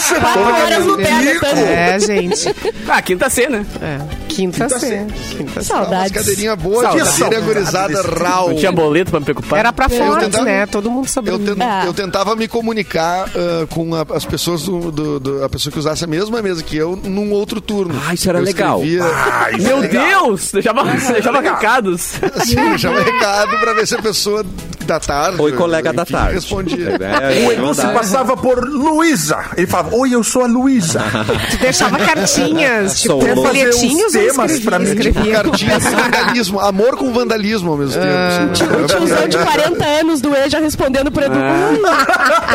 [0.00, 1.54] Sentou Quatro na horas no cadeira do Betânia.
[1.64, 1.66] tico.
[1.66, 2.56] É, gente.
[2.88, 3.66] Ah, quinta C, né?
[3.82, 3.98] É.
[4.28, 4.86] Quinta, Quinta C.
[4.88, 5.06] C.
[5.30, 5.52] Quinta.
[5.54, 6.12] Umas Saudades.
[6.12, 7.14] cadeirinhas boas, Saudades.
[7.14, 8.48] de cadeira gurizada rau.
[8.50, 9.58] Não tinha boleto pra me preocupar.
[9.58, 10.66] Era pra fortes, tentava- né?
[10.66, 11.32] Todo mundo sabia.
[11.32, 11.82] Eu, ten- Ah.
[11.86, 15.78] eu tentava me comunicar ah, com a- as pessoas do, do- do- a pessoa que
[15.78, 17.94] usasse a mesma mesa que eu num outro turno.
[18.08, 18.78] Ah, isso era Eu legal.
[18.82, 20.06] escrevia- Ah, isso é Meu legal.
[20.06, 20.52] Deus!
[20.52, 22.00] Deixava, deixava recados.
[22.44, 24.44] Sim, deixava recado pra ver se a pessoa
[24.86, 25.40] da tarde.
[25.40, 26.34] Oi, colega da tarde.
[26.34, 26.90] Respondia.
[27.00, 29.38] É, O é Edu se passava por Luísa.
[29.56, 31.02] Ele falava, oi, eu sou a Luísa.
[31.50, 34.94] Tu deixava cartinhas, tipo, folhetinhos temas pra mim.
[35.14, 35.42] Escrevia.
[35.42, 36.60] Cartinha de vandalismo.
[36.60, 38.82] Amor com vandalismo ao mesmo tempo.
[38.82, 41.34] O tiozão de 40 anos do E já respondendo pro Edu.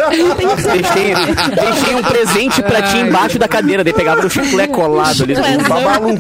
[0.09, 0.71] Que ser.
[0.81, 3.83] Deixei, deixei um presente pra ti embaixo da cadeira.
[3.83, 5.35] Daí pegava o chiclé colado ali.
[5.67, 6.17] Babalu.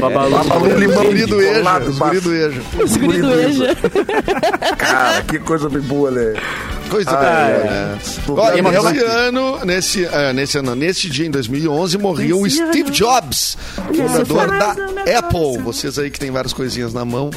[0.00, 0.30] Babalu.
[0.30, 1.04] Babalu Os limão.
[1.04, 1.78] do Eja.
[1.88, 2.60] Os do Eja.
[2.82, 3.76] Os guri do Eja.
[4.76, 6.34] Cara, que coisa bem boa, né?
[6.90, 7.64] Coisa Ah, boa, é.
[7.64, 7.98] né?
[8.28, 12.48] Olha, bem, nesse mas- ano, nesse, ah, nesse ano, nesse dia em 2011, morria o
[12.50, 13.56] Steve Jobs,
[13.94, 14.70] fundador da
[15.18, 15.58] Apple.
[15.62, 17.30] Vocês aí que tem várias coisinhas na mão,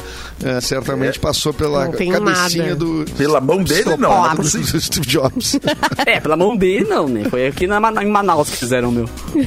[0.60, 2.76] certamente passou pela cabecinha nada.
[2.76, 4.30] do, Pela mão dele, não.
[4.30, 4.72] É possível.
[4.72, 5.56] do Steve Jobs.
[6.06, 7.24] É, pela mão dele não, né?
[7.30, 9.08] Foi aqui na, em Manaus que fizeram o meu.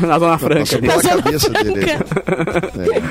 [0.06, 0.76] Na Zona Franca.
[0.76, 0.88] Ali.
[0.88, 1.80] pela Zona cabeça dele.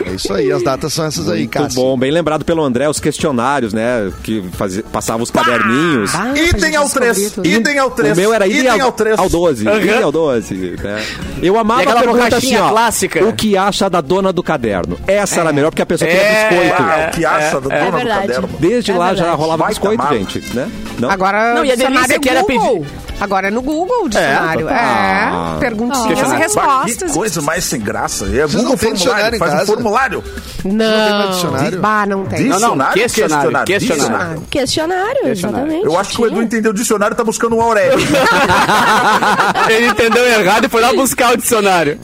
[0.06, 1.82] É, é isso aí, as datas são essas aí, Muito Cássio.
[1.82, 4.12] bom, bem lembrado pelo André, os questionários, né?
[4.24, 6.14] Que fazia, passavam os caderninhos.
[6.16, 7.32] Ah, Item ao descobrir 3.
[7.32, 7.48] tudo.
[7.48, 8.14] Item ao 3.
[8.18, 9.20] O meu era item ao, ao 3.
[9.20, 9.68] ao 12.
[9.68, 9.78] Aham.
[9.80, 10.56] Item ao 12.
[10.82, 11.06] né?
[11.42, 12.70] Eu amava aquela a pergunta assim, ó.
[12.70, 13.26] clássica.
[13.26, 14.98] O que acha da dona do caderno?
[15.08, 16.82] Essa era melhor, porque a pessoa queria É, biscoito.
[16.84, 18.50] Ah, o que acha do é dono do caderno?
[18.60, 20.70] Desde É lá já rolava Vai biscoito, gente, né?
[21.00, 21.10] Não?
[21.10, 22.86] Agora, Não, e a delícia é que era Google.
[23.20, 24.70] Agora é no Google o dicionário.
[24.70, 25.58] É, Ah.
[25.60, 26.54] perguntinhas e Questionário.
[26.56, 27.12] Bah, que respostas.
[27.12, 28.26] coisa mais sem graça.
[28.26, 29.40] É Vocês não Google dicionário formulário.
[29.40, 30.24] Faz um formulário.
[30.66, 31.18] Não.
[31.20, 31.80] mais dicionário?
[31.80, 32.40] Bah, não tem.
[32.44, 33.02] Diz- Não, não, Dicionário?
[33.04, 33.66] questionário.
[33.66, 34.06] Questionário.
[34.06, 34.42] Questionário.
[34.50, 35.86] Questionário, exatamente.
[35.86, 37.98] Eu acho que o Edu entendeu o dicionário e tá buscando um Aurélio.
[39.70, 42.00] Ele entendeu errado e foi lá buscar o dicionário.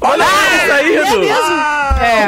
[0.00, 1.20] Olha isso aí, Edu.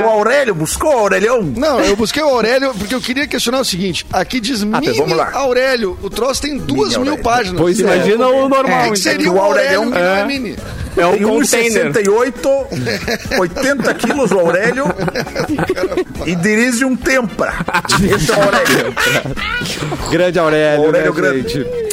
[0.04, 1.42] O Aurélio buscou o Aurelião?
[1.42, 4.06] Não, eu busquei o Aurélio porque eu queria questionar o seguinte.
[4.12, 5.30] Aqui diz mini tá, vamos lá.
[5.32, 5.98] Aurélio.
[6.02, 7.22] O troço tem duas Mini mil Aurélio.
[7.24, 7.60] páginas.
[7.60, 7.82] Pois é.
[7.82, 8.80] Imagina o normal.
[8.80, 10.56] O que, que seria É o o Aurélio é é- mini?
[10.94, 11.90] É um Tem container.
[11.90, 14.84] 1,68, 80 quilos o Aurélio
[16.26, 17.54] e dirige um Tempra.
[18.14, 18.94] Esse é o Aurélio.
[20.10, 21.48] Grande Aurélio, Aurélio né, Grande.
[21.48, 21.91] gente?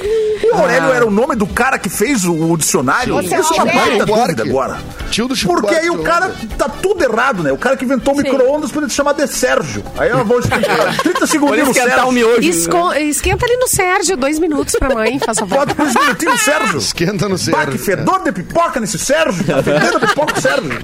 [0.52, 3.20] O Aurélio era o nome do cara que fez o, o dicionário?
[3.22, 4.78] Isso é uma baita dúvida agora.
[5.12, 7.52] Tio do Chico Porque aí o cara tá tudo errado, né?
[7.52, 9.84] O cara que inventou o micro-ondas podia te chamar de Sérgio.
[9.98, 12.12] Aí eu vou esquentar 30 Pode segundinhos no Sérgio.
[12.12, 12.40] miojo.
[12.42, 12.46] né?
[12.48, 15.66] Esco- Esquenta ali no Sérgio, dois minutos pra mãe, faz favor.
[15.66, 16.78] Bota uns minutinhos, Sérgio.
[16.78, 17.72] Esquenta no Bah, Sérgio.
[17.72, 19.44] que fedor de pipoca nesse Sérgio.
[19.44, 20.80] Tá fedendo pipoca, Sérgio.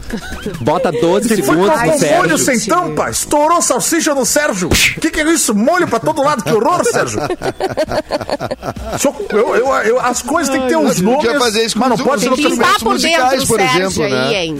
[0.61, 2.37] Bota 12 Foi segundos no molho Sérgio.
[2.37, 4.69] sem tampa, estourou salsicha no Sérgio.
[4.69, 5.53] O que, que é isso?
[5.53, 7.19] Molho pra todo lado, que horror, Sérgio.
[8.99, 9.13] Só-
[9.55, 11.89] eu- eu- eu- as coisas têm que ter uns não nomes, tinha fazer isso mas
[11.89, 14.45] não pode ser Quem tá instrumentos por dentro musicais, do por Sérgio exemplo, aí, né?
[14.45, 14.59] hein?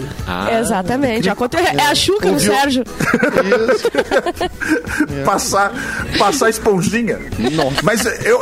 [0.60, 1.30] Exatamente.
[1.30, 2.40] Aconte- É a Xuca no?
[2.40, 2.84] Sérgio.
[5.26, 5.72] passar,
[6.18, 7.20] passar esponjinha.
[7.84, 8.42] Mas eu,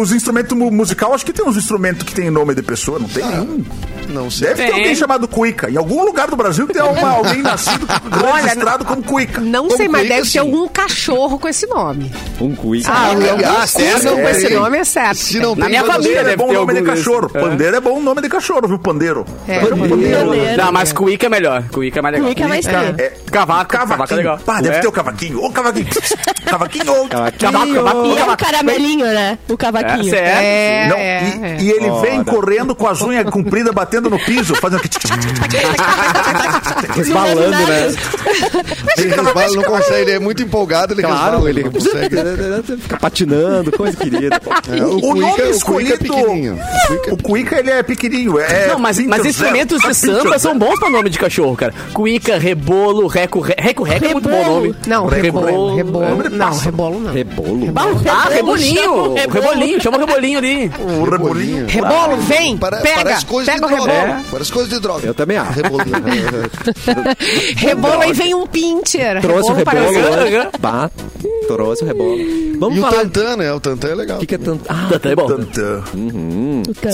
[0.00, 3.08] os instrumentos mu- musical, acho que tem uns instrumentos que tem nome de pessoa, não
[3.08, 3.64] tem nenhum.
[4.08, 4.48] Não sei.
[4.48, 4.78] Deve ter Tem.
[4.80, 5.70] alguém chamado Cuica.
[5.70, 7.86] Em algum lugar do Brasil tem uma- alguém nascido
[8.34, 9.40] registrado como Cuica.
[9.40, 10.32] Não Como sei, mas Cuica, deve sim.
[10.34, 12.10] ter algum cachorro com esse nome.
[12.40, 12.86] Um quiz.
[12.86, 15.16] Ah, Ah, algum certo, com é, esse nome é certo.
[15.16, 17.28] Se não Na tem, minha família é bom ter nome de cachorro.
[17.28, 17.48] desses.
[17.48, 18.78] Pandeiro é bom nome de cachorro, viu?
[18.78, 19.24] Pandeiro.
[19.46, 19.58] É.
[19.60, 20.56] Pandeiro.
[20.56, 21.62] Não, mas Cuica é melhor.
[21.72, 22.26] Cuica é mais legal.
[22.28, 22.94] Cuica é mais É.
[22.98, 24.38] É, Cavaco, cavaco é legal.
[24.38, 24.80] Pá, deve É.
[24.80, 25.42] ter o cavaquinho.
[25.42, 25.86] Ô, cavaquinho.
[26.46, 26.92] cavaquinho.
[26.92, 28.04] ô.
[28.06, 28.44] E é um cavaco.
[28.44, 29.38] caramelinho, né?
[29.48, 30.10] O É, cavaquinho.
[30.10, 30.38] certo.
[30.42, 31.74] É, é, e, é.
[31.74, 34.82] ele vem correndo com as unhas compridas, batendo no piso, fazendo.
[36.94, 37.94] Resbalando, né?
[38.96, 42.78] Ele resbala, não consegue, ele é muito empolgado, ele Claro, resbala, ele não consegue.
[42.82, 44.40] fica patinando, coisa querida.
[44.70, 45.98] É, O, o, nome Cuica, o Cuica é escolhido.
[45.98, 46.54] pequenininho.
[46.54, 48.38] O Cuica- O Cuica, ele é pequenininho.
[48.38, 51.72] É Não, mas, mas instrumentos de samba são bons pra nome de cachorro, cara.
[51.92, 54.54] Cuica, rebolo, reco, re- reco, reco é muito bom Rebolo.
[54.60, 54.74] nome.
[54.86, 55.46] Não, Rebolo.
[55.46, 55.76] rebolo.
[55.76, 56.30] Rebolo.
[56.30, 57.12] Não, rebolo não.
[57.12, 57.72] Rebolo.
[58.08, 59.14] Ah, rebolinho.
[59.14, 59.14] Rebolo.
[59.48, 60.70] Rebolinho, chama o rebolinho ali.
[60.78, 61.66] O rebolinho.
[61.68, 63.50] Rebolo, vem, pega, pega o de
[63.88, 64.06] droga.
[64.06, 64.24] rebolo.
[64.30, 65.06] Parece coisa de droga.
[65.06, 65.52] Eu também acho.
[65.52, 65.96] Rebolinho.
[67.56, 69.20] Rebolo, aí vem um pincher.
[69.20, 69.98] Trouxe o para- rebolo.
[70.06, 70.50] Aham.
[70.60, 70.90] Bah,
[71.46, 72.18] trouxe o rebolo.
[72.58, 73.02] Vamos E o falar.
[73.02, 73.52] Tantan, né?
[73.52, 74.16] O Tantan é legal.
[74.16, 74.64] O que, que é tanto?
[74.68, 75.26] Ah, Tá, tá bom.
[75.26, 75.82] Tantã.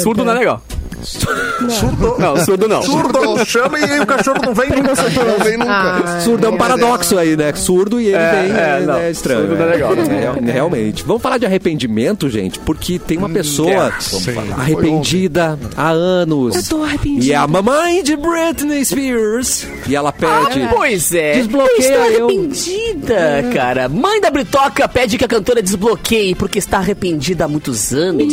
[0.02, 0.62] Surdo não é legal.
[1.04, 2.16] Surdo.
[2.18, 2.82] Não, surdo não.
[2.82, 4.94] Surdo chama e o cachorro não vem nunca.
[4.94, 5.70] Não vem nunca.
[5.72, 7.52] Ah, surdo é um paradoxo aí, né?
[7.54, 8.52] Surdo e ele É, vem.
[8.56, 8.94] é, É, não.
[8.96, 9.40] é estranho.
[9.40, 9.94] Surdo não é legal.
[9.94, 11.04] É, real- realmente.
[11.04, 13.92] Vamos falar de arrependimento, gente, porque tem uma pessoa é.
[14.00, 16.54] Sim, foi arrependida há anos.
[16.56, 17.24] Eu tô arrependida.
[17.26, 19.66] E é a mamãe de Britney Spears.
[19.86, 20.62] E ela pede.
[20.62, 21.34] Ah, pois é.
[21.34, 22.26] Desbloqueia Estou eu.
[22.28, 23.88] arrependida, cara.
[23.88, 28.32] Mãe da Britoca pede que a cantora desbloqueie porque está arrependida há muitos anos.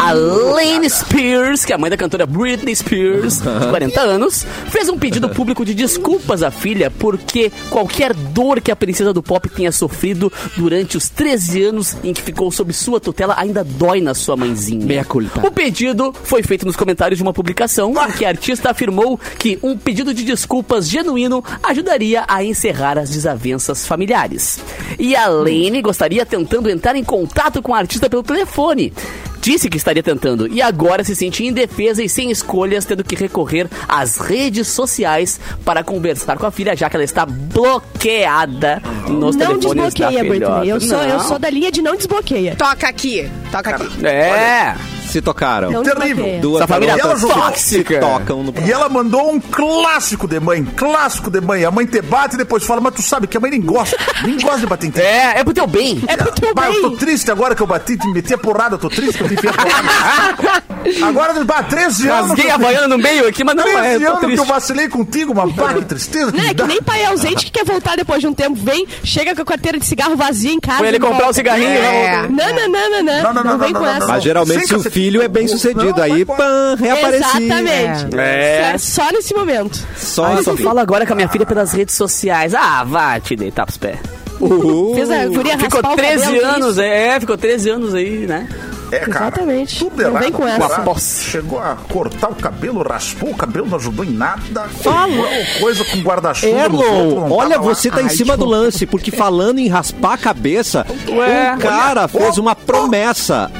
[0.00, 4.88] A Lane Spears, que é a mãe da cantora Britney Spears, de 40 anos, fez
[4.88, 9.48] um pedido público de desculpas à filha porque qualquer dor que a princesa do pop
[9.48, 14.14] tenha sofrido durante os 13 anos em que ficou sob sua tutela ainda dói na
[14.14, 14.84] sua mãezinha.
[14.84, 15.46] Meia culpa.
[15.46, 19.58] O pedido foi feito nos comentários de uma publicação em que a artista afirmou que
[19.62, 24.60] um pedido de desculpas genuíno ajudaria a encerrar as desavenças familiares.
[24.98, 28.92] E a Lane gostaria tentando entrar em contato com a artista pelo telefone.
[29.40, 33.68] Disse que estaria tentando e agora se sente indefesa e sem escolhas, tendo que recorrer
[33.88, 39.46] às redes sociais para conversar com a filha, já que ela está bloqueada nos Não
[39.60, 40.54] telefones da desbloqueia, filhota.
[40.60, 40.68] Britney.
[40.70, 41.24] Eu sou, eu Não.
[41.24, 42.56] sou da linha de não desbloqueia.
[42.56, 44.06] Toca aqui, toca aqui.
[44.06, 44.74] É,
[45.08, 45.70] Se tocaram.
[45.70, 46.40] Não Terrível.
[46.40, 47.94] Duas essa família garotas tóxica.
[47.94, 51.64] se tocam no E ela mandou um clássico de mãe, clássico de mãe.
[51.64, 53.96] A mãe te bate e depois fala, mas tu sabe que a mãe nem gosta,
[54.22, 55.00] nem gosta de bater em ti.
[55.08, 56.02] É, é pro teu bem.
[56.06, 56.98] É pro teu Bah, eu tô bem.
[56.98, 59.34] triste agora que eu bati, te meti a porrada, eu tô triste que eu te
[59.34, 60.62] enfiei a porrada.
[61.02, 62.28] agora, bah, 13 anos.
[62.30, 64.30] Rasguei a Havaiana no meio aqui, mas não, 13 é, eu tô anos que eu
[64.30, 64.48] triste.
[64.48, 66.30] vacilei contigo, uma bah, que tristeza.
[66.32, 68.54] Não, é que nem pai ausente que quer voltar depois de um tempo.
[68.56, 70.78] Vem, chega com a carteira de cigarro vazia em casa.
[70.78, 71.68] Foi ele comprar o cigarrinho.
[71.68, 72.22] É.
[72.22, 72.28] né?
[72.30, 73.22] Não, não, não, não, não.
[73.22, 74.00] Não, não, não, vem não, com não, essa.
[74.00, 74.08] não.
[74.08, 74.97] Mas geralmente Sem se o cacete.
[74.98, 77.40] Filho é bem sucedido, Não, aí pã, reaparecia.
[77.40, 78.18] Exatamente.
[78.18, 78.72] É.
[78.74, 79.78] É Só nesse momento.
[79.96, 82.52] Só Ah, eu só falo agora com a minha filha pelas redes sociais.
[82.52, 83.98] Ah, vá te deitar pros pés.
[84.40, 84.94] Uhul.
[84.96, 88.48] Fez a guria Ficou raspar o 13 cabelo, anos, é, ficou 13 anos aí, né?
[88.90, 89.26] É, cara.
[89.26, 89.78] Exatamente.
[89.78, 90.80] Tudo Não errado, vem com essa.
[90.80, 91.24] posse.
[91.30, 94.62] Chegou a cortar o cabelo, raspou o cabelo, não ajudou em nada.
[94.82, 95.26] Falou
[95.60, 96.68] coisa com guarda-chuva.
[96.70, 97.74] não olha, tava lá.
[97.74, 101.54] você tá em Ai, cima do tipo- lance, porque falando em raspar a cabeça, Ué.
[101.54, 103.50] um cara Olha, fez ó, uma promessa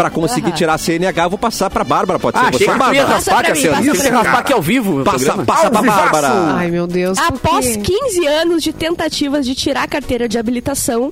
[0.00, 0.52] pra conseguir Ah.
[0.54, 1.24] tirar a CNH.
[1.24, 3.06] Eu vou passar pra Bárbara, pode ser Ah, você, que tu ia Bárbara?
[3.06, 3.76] raspar, Cassiano.
[3.76, 4.38] Achei que raspar Cara.
[4.38, 5.04] aqui ao vivo.
[5.04, 6.00] Passa, passa Ao pra vivaço.
[6.00, 6.28] Bárbara.
[6.56, 7.18] Ai, meu Deus.
[7.18, 7.82] Após quê?
[7.82, 11.10] 15 anos de tentativas de tirar a carteira de habilitação,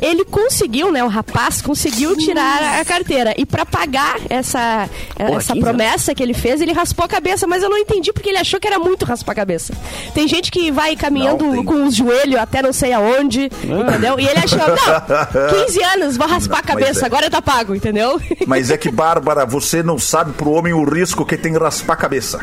[0.00, 1.02] ele conseguiu, né?
[1.02, 3.34] O rapaz conseguiu tirar a carteira.
[3.36, 7.44] E pra pagar essa, essa 15 promessa que ele fez, ele raspou a cabeça.
[7.46, 9.72] Mas eu não entendi porque ele achou que era muito raspar a cabeça.
[10.14, 14.18] Tem gente que vai caminhando Não, tem- com os joelhos até não sei aonde, entendeu?
[14.20, 17.06] E ele achou, não, 15 anos, vou raspar a Mas cabeça, é.
[17.06, 18.20] agora tá pago, entendeu?
[18.46, 21.96] Mas é que, Bárbara, você não sabe pro homem o risco que tem raspar a
[21.96, 22.38] cabeça.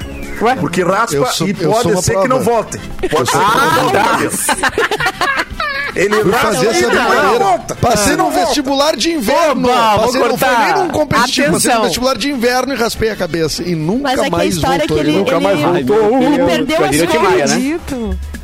[0.60, 2.22] Porque raspa sou- e pode ser prova.
[2.24, 2.78] que não volte.
[3.10, 5.45] Pode ser que não volte.
[5.96, 7.60] Ele Fui fazer essa brincadeira.
[7.80, 9.70] Passei num vestibular de inverno.
[9.70, 13.16] Oba, passei, não foi nem num competitivo, passei num vestibular de inverno e raspei a
[13.16, 13.64] cabeça.
[13.64, 15.08] E nunca Mas é que a mais história é que voltou.
[15.10, 16.22] ele, nunca mais voltou.
[16.22, 17.52] ele perdeu as Cadê Maia, contas.
[17.52, 17.80] né?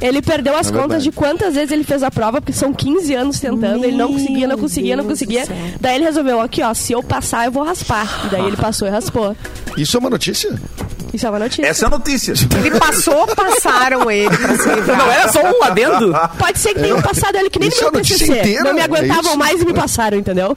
[0.02, 1.04] Ele perdeu as É contas verdade.
[1.04, 4.48] de quantas vezes ele fez a prova, porque são 15 anos tentando, ele não conseguia,
[4.48, 5.42] não conseguia, não Deus conseguia.
[5.42, 5.56] do céu.
[5.80, 8.08] Daí ele resolveu, aqui ó, se eu passar, eu vou raspar.
[8.26, 9.36] E daí ele passou e raspou.
[9.78, 10.60] Isso é uma notícia?
[11.13, 11.65] Isso é uma notícia.
[11.67, 12.34] Essa é a notícia.
[12.63, 14.97] Ele passou, passaram ele pra se livrar.
[14.97, 16.13] Não era só um adendo?
[16.38, 18.26] Pode ser que tenham passado ele que nem Isso no é meu TCC.
[18.39, 19.38] inteira, não me é aguentavam isso?
[19.38, 20.56] mais e me passaram, entendeu?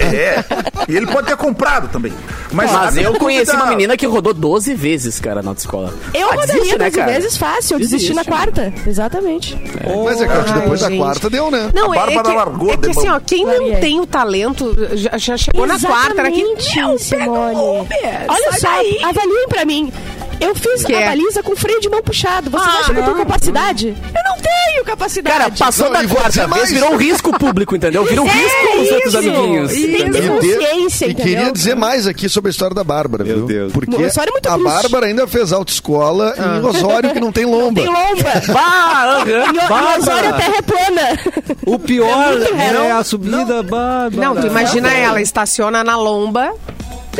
[0.00, 0.44] É.
[0.88, 2.12] E ele pode ter comprado também.
[2.52, 5.92] Mas, Mas eu conheci uma menina que rodou 12 vezes, cara, na autoescola.
[6.12, 7.12] Eu Ah, rodaria desiste, né, 12 cara?
[7.12, 8.30] vezes fácil, eu desisti na Desiste.
[8.30, 8.72] quarta.
[8.86, 9.58] Exatamente.
[10.04, 11.70] Mas é que depois Ai, da quarta deu, né?
[11.74, 14.76] Não, A é Bárbara que, largou é que assim, ó, quem não tem o talento
[14.94, 17.86] já, já chegou na quarta, era que, Exatamente, meu, pega o
[18.28, 19.02] Olha sai só, daí.
[19.04, 19.92] avaliem pra mim.
[20.40, 21.06] Eu fiz Que a é?
[21.06, 22.50] baliza com freio de mão puxado.
[22.50, 23.24] Vocês Ah, acham que eu tenho não.
[23.24, 23.88] capacidade?
[23.88, 25.38] Eu não tenho capacidade.
[25.38, 28.04] Cara, passou Não, da e quarta vez, virou um risco público, entendeu?
[28.04, 29.72] Virou um É risco os outros amiguinhos.
[29.72, 29.86] Isso.
[29.96, 33.36] Tem que ter consciência, e queria dizer mais aqui sobre a história da Bárbara, Meu
[33.36, 33.46] viu?
[33.46, 33.72] Deus.
[33.72, 34.58] Porque muito a.
[34.58, 37.80] Bárbara ainda fez autoescola em Osório, que não tem lomba.
[37.80, 38.32] Tem lomba.
[38.52, 41.56] Bah, em Osório a terra é plana.
[41.66, 44.10] O pior É é a subida, Bárbara.
[44.10, 46.52] Não, tu imagina ela, estaciona na lomba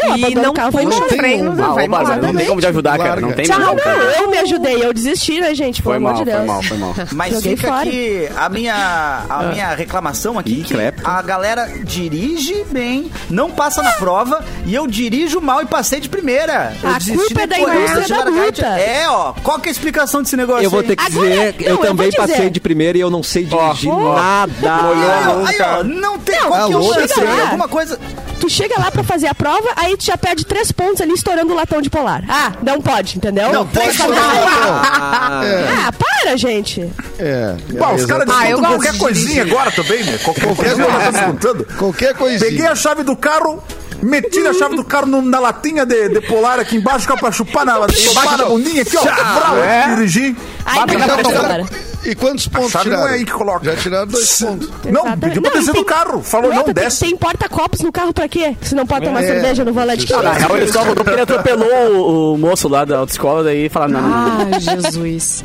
[0.02, 2.16] Não, e não carro, vai no um- não Ah, vai embora.
[2.16, 3.20] não tem como te ajudar, cara.
[3.20, 3.76] Não tem Tchau, como.
[3.80, 3.98] cara.
[4.18, 5.82] eu me ajudei, eu desisti, né, gente?
[5.82, 6.36] Pelo Foi amor mal, de Deus.
[6.38, 6.94] foi mal, foi mal.
[7.12, 7.80] Mas Joguei fica fora.
[7.88, 11.02] aqui a minha, a minha reclamação aqui Ih, que crepe.
[11.04, 16.08] a galera dirige bem, não passa na prova e eu dirijo mal e passei de
[16.08, 16.72] primeira.
[16.82, 18.66] Eu A culpa é da indústria da multa.
[18.66, 19.32] É, ó.
[19.42, 21.70] Qual que é a explicação desse negócio Eu vou ter que Agora, dizer, não, eu
[21.72, 24.52] eu também passei de primeira e eu não sei dirigir nada.
[24.62, 27.42] Aí, ó, aí, ó, não tem qual que é chance aí, chega lá.
[27.42, 27.98] alguma coisa...
[28.42, 31.52] Tu chega lá pra fazer a prova, aí tu já perde três pontos ali estourando
[31.52, 32.24] o latão de polar.
[32.28, 33.52] Ah, não pode, entendeu?
[33.52, 34.24] Não Três pode pontos.
[34.26, 35.40] Ah,
[35.86, 36.90] Ah, para, gente.
[37.20, 37.54] É.
[37.78, 40.18] Bom, os caras Ah, disputam qualquer de coisinha agora também, né?
[40.24, 41.66] Qualquer coisa tá disputando.
[41.78, 42.50] Qualquer coisinha.
[42.50, 43.62] Peguei a chave do carro,
[44.02, 47.16] meti a chave do carro no- na latinha de, de polar aqui embaixo, que é
[47.16, 49.02] pra chupar na, chupar na bundinha aqui, ó.
[49.02, 49.94] Brau, É.
[49.94, 50.36] dirigi.
[50.66, 51.91] Aí não Já dá pra tiraram- agora.
[52.04, 53.08] E quantos pontos não tiraram?
[53.08, 53.64] é aí que coloca.
[53.64, 54.68] Já tiraram dois pontos.
[54.84, 56.22] Não, pediu pra Não, descer tem- do carro.
[56.22, 57.00] Falou, não, Outra, tem- desce.
[57.00, 58.56] Tem porta-copos no carro pra quê?
[58.62, 59.26] Se não pode tomar É.
[59.26, 60.12] cerveja no volante.
[60.12, 63.44] Ah, na real, ele só rodou porque ele atropelou o, o moço lá da autoescola,
[63.44, 64.48] daí falaram, não, não, não.
[64.54, 65.44] Ai, Jesus.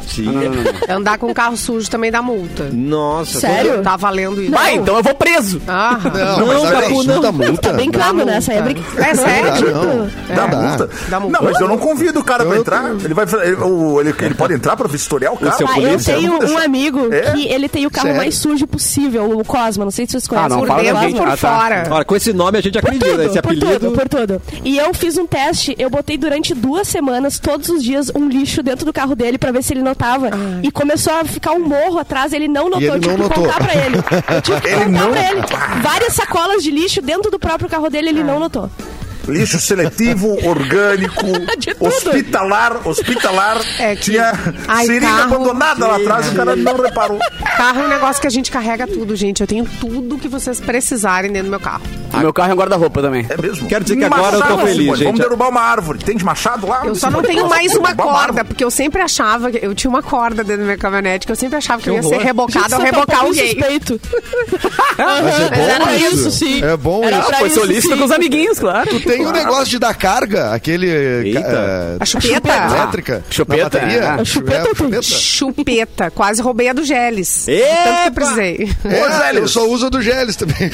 [0.90, 2.70] Andar com carro sujo também dá multa.
[2.72, 3.40] Nossa.
[3.40, 3.82] Sério?
[3.82, 4.52] Tá valendo isso.
[4.52, 5.62] Vai, então eu vou preso.
[5.68, 7.22] Ah, Não, Não, mas Capu, isso, não.
[7.22, 7.62] dá multa.
[7.62, 8.38] Tá brincando, Dá né?
[8.38, 9.10] Essa é brincadeira.
[9.12, 9.72] É sério?
[9.74, 10.36] Não.
[10.36, 10.90] Dá multa?
[11.10, 11.38] Dá multa.
[11.40, 12.92] Não, mas eu não convido o cara pra entrar.
[13.04, 13.26] Ele vai.
[13.44, 15.56] Ele, o- ele, ele pode entrar pra vistoriar o carro.
[15.68, 17.32] Ah, eu tenho um amigo É?
[17.34, 18.22] que ele tem o carro Sério?
[18.22, 19.84] mais sujo possível, o Cosma.
[19.86, 20.50] Não sei se vocês conhecem.
[20.50, 21.18] não, o fala dentro gente.
[21.18, 21.60] por Ah, tá.
[21.60, 21.88] fora.
[21.92, 23.80] Olha, com esse nome a gente Por acredita, tudo, esse por apelido.
[23.80, 24.42] tudo, por tudo.
[24.64, 28.62] E eu fiz um teste, eu botei durante duas semanas, todos os dias, um lixo
[28.64, 30.30] dentro do carro dele pra ver se ele notava.
[30.64, 33.40] E começou a ficar um morro atrás, ele não notou, ele eu tive não que
[33.40, 33.44] notou.
[33.46, 33.98] contar pra ele.
[33.98, 35.42] Eu tive que Ele contar não- pra ele.
[35.82, 38.70] Várias sacolas de lixo dentro do próprio carro dele, ele não notou.
[39.28, 41.26] Lixo seletivo, orgânico,
[41.80, 43.58] hospitalar, hospitalar.
[43.80, 44.32] É que- Tinha
[44.68, 47.20] Ai, seringa carro- abandonada lá atrás e o cara não reparou.
[47.58, 49.42] Carro é um negócio que a gente carrega tudo, gente.
[49.42, 51.84] Eu tenho tudo que vocês precisarem dentro do meu carro.
[52.14, 53.26] O meu carro é um guarda-roupa também.
[53.30, 53.68] É mesmo?
[53.68, 55.20] Quero dizer que agora eu tô feliz, Simone, Vamos gente.
[55.20, 56.00] derrubar uma árvore.
[56.00, 56.86] Tem de machado lá?
[56.86, 59.90] Eu só não tenho mais vamos uma corda, porque eu sempre achava que eu tinha
[59.90, 62.76] uma corda dentro da minha caminhonete, que eu sempre achava que, eu ia ser rebocada
[62.76, 63.48] ao é rebocar um alguém.
[63.50, 64.00] suspeito.
[64.98, 66.16] Mas é bom Era pra isso.
[66.16, 66.64] isso, sim.
[66.64, 67.34] É bom Era isso.
[67.36, 68.00] Foi solícito sim.
[68.00, 68.90] com os amiguinhos, claro.
[68.90, 70.88] Tu tem o negócio de dar carga, aquele...
[70.88, 71.40] Eita.
[71.40, 72.50] eh, A chupeta?
[72.54, 73.24] elétrica.
[73.30, 74.04] Chupeta, na bateria.
[74.04, 74.22] é.
[74.22, 76.12] A chupeta É, tu- Chupeta.
[76.12, 77.46] Quase roubei a do Geles.
[77.46, 78.70] Tanto que eu precisei.
[78.86, 80.70] É, eu só uso a do Geles também.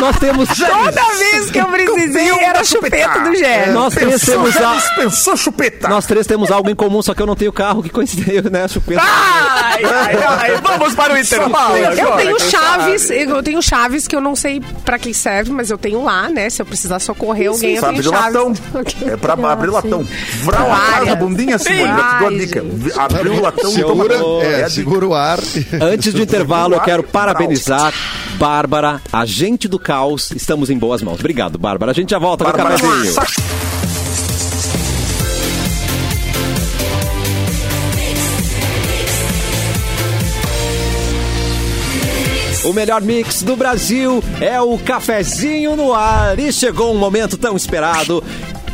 [0.00, 0.48] Nós temos.
[0.48, 3.74] Toda vez que eu precisei, era chupeta do Geles.
[3.74, 5.88] Nós três Pensou, temos dispensou chupeta.
[5.88, 7.82] Nós três temos algo em comum, só que eu não tenho carro.
[7.82, 8.66] Que coincidência, né?
[8.68, 9.00] Chupeta.
[9.02, 10.16] Ai, ai,
[10.52, 11.76] ai, vamos para o intervalo.
[11.76, 15.70] Eu tenho quem chaves, eu tenho chaves que eu não sei pra que serve, mas
[15.70, 16.37] eu tenho lá, né?
[16.50, 18.52] Se eu precisar socorrer alguém, eu abrir latão.
[19.06, 20.06] É pra abrir latão.
[20.42, 22.60] Vral atrás da bundinha assim, já te dou a dica.
[22.62, 22.98] gente.
[22.98, 24.04] Abriu o latão e toma
[24.42, 25.38] é, É a segura o ar.
[25.80, 27.92] Antes do intervalo, eu quero parabenizar
[28.38, 30.30] Bárbara, agente do caos.
[30.30, 31.18] Estamos em boas mãos.
[31.18, 31.92] Obrigado, Bárbara.
[31.92, 33.67] A gente já volta Bárbara, com o cafezinho.
[42.64, 46.38] O melhor mix do Brasil é o cafezinho no ar.
[46.38, 48.22] E chegou um momento tão esperado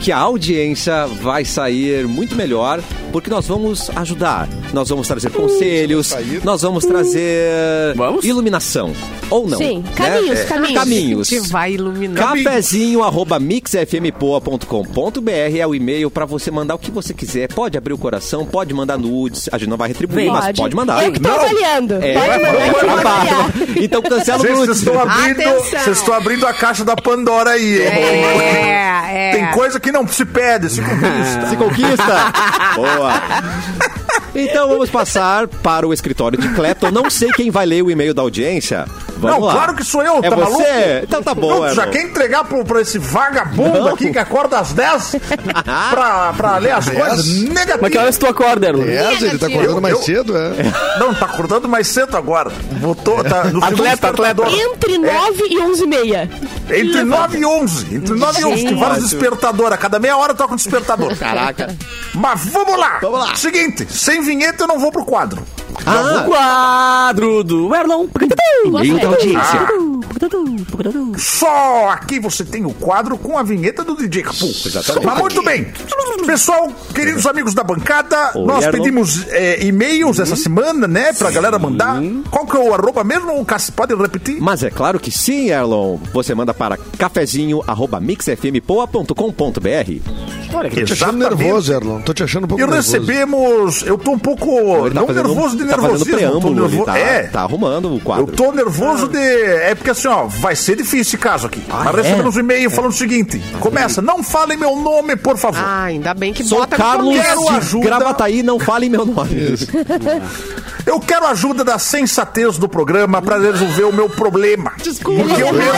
[0.00, 2.80] que a audiência vai sair muito melhor,
[3.14, 4.48] porque nós vamos ajudar.
[4.72, 8.24] Nós vamos trazer conselhos, nós vamos trazer Vamos?
[8.24, 8.92] iluminação.
[9.30, 9.56] Ou não.
[9.56, 9.84] Sim, né?
[9.94, 10.74] caminhos, É, caminhos.
[10.74, 11.32] Caminhos.
[11.32, 12.34] A gente vai iluminar.
[12.34, 17.46] Cafezinho arroba mixfmpoa.com.br é o e-mail pra você mandar o que você quiser.
[17.52, 19.48] Pode abrir o coração, pode mandar nudes.
[19.52, 21.04] A gente não vai retribuir, mas pode mandar.
[21.04, 21.36] Eu que tô Não.
[21.36, 21.94] avaliando.
[22.02, 22.14] É,
[22.72, 23.24] Pode mandar
[23.80, 24.78] então cancela o nudes.
[24.78, 25.80] estão abrindo, Atenção.
[25.80, 27.86] vocês estão abrindo a caixa da Pandora aí, hein?
[27.86, 29.32] É, é.
[29.36, 31.44] Tem coisa que não se pede, se conquista.
[31.54, 32.32] Se conquista.
[32.74, 33.22] Boa lá.
[34.34, 36.90] Então vamos passar para o escritório de Clapton.
[36.90, 38.84] Não sei quem vai ler o e-mail da audiência.
[39.16, 39.52] Vamos Não, lá.
[39.54, 40.50] claro que sou eu, é tá você?
[40.50, 40.64] maluco?
[41.04, 43.94] Então tá bom, Não, já quer entregar pro, pra esse vagabundo Não.
[43.94, 45.16] aqui que acorda às 10
[45.90, 47.96] pra, pra ler as coisas Mas que negativas.
[47.96, 48.84] horas tu acorda, Erlon?
[48.84, 50.50] É, ele tá acordando Eu- mais eu- cedo, é.
[50.98, 52.50] Não, tá acordando mais cedo agora.
[52.80, 54.48] Botou, tá no Atleta, despertador.
[54.52, 56.30] Entre 9 e 11 e meia.
[56.70, 57.94] Entre 9 e 11.
[57.94, 58.64] Entre 9 e 11.
[58.64, 59.72] Tem vários despertadores.
[59.74, 61.16] A cada meia hora toca um despertador.
[61.16, 61.74] Caraca.
[62.14, 62.98] Mas vamos lá.
[63.00, 63.34] Vamos lá.
[63.36, 65.40] Seguinte, sem vinheta eu não vou pro quadro.
[65.86, 68.06] Ah, Quadro do Erlon.
[68.64, 69.60] e-mail da audiência.
[71.18, 74.46] Só aqui você tem o quadro com a vinheta do DJ Capu.
[74.46, 75.06] Exatamente.
[75.06, 75.66] Mas muito bem.
[76.26, 78.78] Pessoal, queridos amigos da bancada, Oi, nós Erlon.
[78.78, 81.12] pedimos é, e-mails essa semana, né?
[81.12, 82.00] Pra galera mandar.
[82.30, 83.44] Qual que é o arroba mesmo?
[83.76, 84.40] Pode repetir?
[84.40, 85.98] Mas é claro que sim, Erlon.
[86.12, 90.43] Você manda para cafezinho arroba mixfmpoa.com.br.
[90.54, 92.00] Olha que Tô te achando nervoso, Erlon.
[92.00, 92.92] Tô te achando um pouco E nervoso.
[92.92, 93.82] recebemos.
[93.86, 94.86] Eu tô um pouco.
[94.86, 96.04] Ele tá não fazendo- nervoso de tá nervosismo.
[96.12, 96.84] tô preâmbulo, nervo...
[96.84, 97.22] tá, É.
[97.24, 98.26] tá arrumando o Eu quadro.
[98.28, 99.18] tô nervoso de.
[99.18, 101.62] É porque assim, ó, vai ser difícil esse caso aqui.
[101.70, 102.02] Ah, Mas é?
[102.02, 105.60] recebemos um e-mail falando o seguinte: começa, não falem meu nome, por favor.
[105.64, 107.84] Ah, ainda bem que Sou bota Carlos Quero de ajuda.
[107.86, 109.54] Gravataí, não fale meu nome.
[110.86, 114.72] Eu quero a ajuda da sensatez do programa pra resolver o meu problema.
[114.82, 115.22] Desculpa.
[115.24, 115.74] Porque eu mesmo.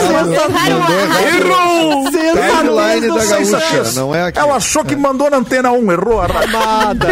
[1.37, 2.11] Errou!
[3.21, 3.95] Sensatez.
[3.95, 4.39] não é aqui.
[4.39, 6.21] Ela achou que mandou na antena 1, errou.
[6.27, 7.07] Nada.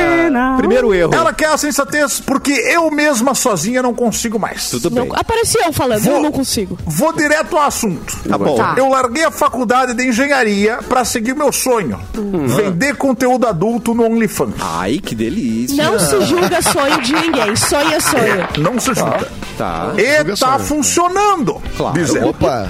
[0.58, 1.14] Primeiro erro.
[1.14, 4.70] Ela quer a sensatez porque eu mesma sozinha não consigo mais.
[4.70, 5.08] Tudo bem.
[5.08, 6.78] Não, apareceu falando, Vou- eu não consigo.
[6.86, 8.18] Vou direto ao assunto.
[8.28, 8.56] Tá bom.
[8.56, 8.76] Tá.
[8.78, 12.00] Eu larguei a faculdade de engenharia pra seguir meu sonho.
[12.48, 14.56] Vender conteúdo adulto no OnlyFans.
[14.60, 15.84] Ai, que delícia.
[15.84, 17.56] Não se julga sonho de ninguém.
[17.56, 18.48] Sonho é sonho.
[18.58, 19.28] Não se junta.
[19.58, 19.94] Tá.
[19.98, 20.60] E Julga tá sonho.
[20.60, 21.62] funcionando.
[21.78, 22.30] Claro.
[22.30, 22.68] Opa.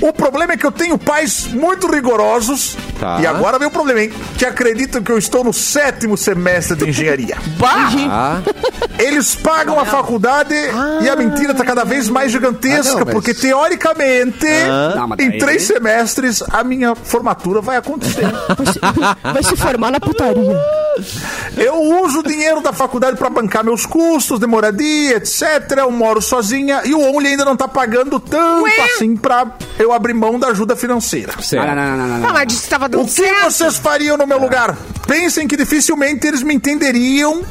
[0.00, 2.76] O problema é que eu tenho pais muito rigorosos.
[2.98, 3.18] Tá.
[3.20, 4.12] E agora vem o problema, hein?
[4.38, 7.36] Que acreditam que eu estou no sétimo semestre de engenharia.
[8.12, 8.40] Ah,
[8.98, 10.54] Eles pagam a faculdade
[11.02, 14.46] e a mentira tá cada vez mais gigantesca, Ah, não, mas- porque teoricamente,
[14.96, 18.20] Não, mas em três semestres, a minha formatura vai acontecer.
[18.56, 18.80] Vai se,
[19.22, 20.58] vai se formar na putaria.
[21.56, 25.42] Eu uso o dinheiro da faculdade pra bancar meus custos de moradia, etc.
[25.78, 29.46] Eu moro sozinha e o Only ainda não tá pagando tanto assim pra
[29.78, 31.32] eu abrir mão da ajuda financeira.
[31.36, 31.66] Não, certo.
[31.66, 32.32] não, não, não, não, Não, não.
[32.32, 33.50] mas disse que tava O dando que certo.
[33.50, 34.76] vocês fariam no meu lugar?
[35.06, 37.42] Pensem que dificilmente eles me entenderiam.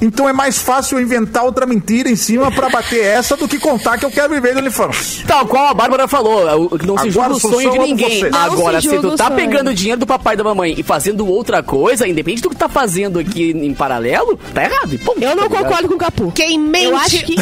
[0.00, 3.58] Então é mais fácil eu inventar outra mentira em cima pra bater essa do que
[3.58, 5.22] contar que eu quero viver no OnlyFans.
[5.26, 8.22] Tal qual a Bárbara falou, o- não se Agora julga o sou sonho de ninguém.
[8.32, 9.36] Agora, se se tu tá sonho.
[9.36, 12.56] pegando o dinheiro do papai e da mamãe e fazendo outra coisa, independente do que
[12.56, 14.98] tá fazendo aqui em paralelo, tá errado.
[14.98, 16.32] Ponto, Eu não tá concordo com o Capu.
[16.32, 17.36] Quem mente, que-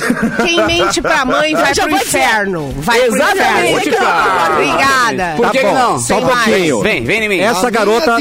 [0.44, 2.02] quem mente pra mãe vai pro dizer.
[2.02, 2.72] inferno.
[2.78, 4.06] Vai pro Exatamente, inferno.
[4.06, 4.52] cara.
[4.54, 5.34] Obrigada.
[5.36, 5.72] Por Tá que não?
[5.72, 6.44] Só um Sem mais.
[6.44, 6.80] pouquinho.
[6.80, 7.38] Vem, vem em mim.
[7.40, 8.16] Essa garota,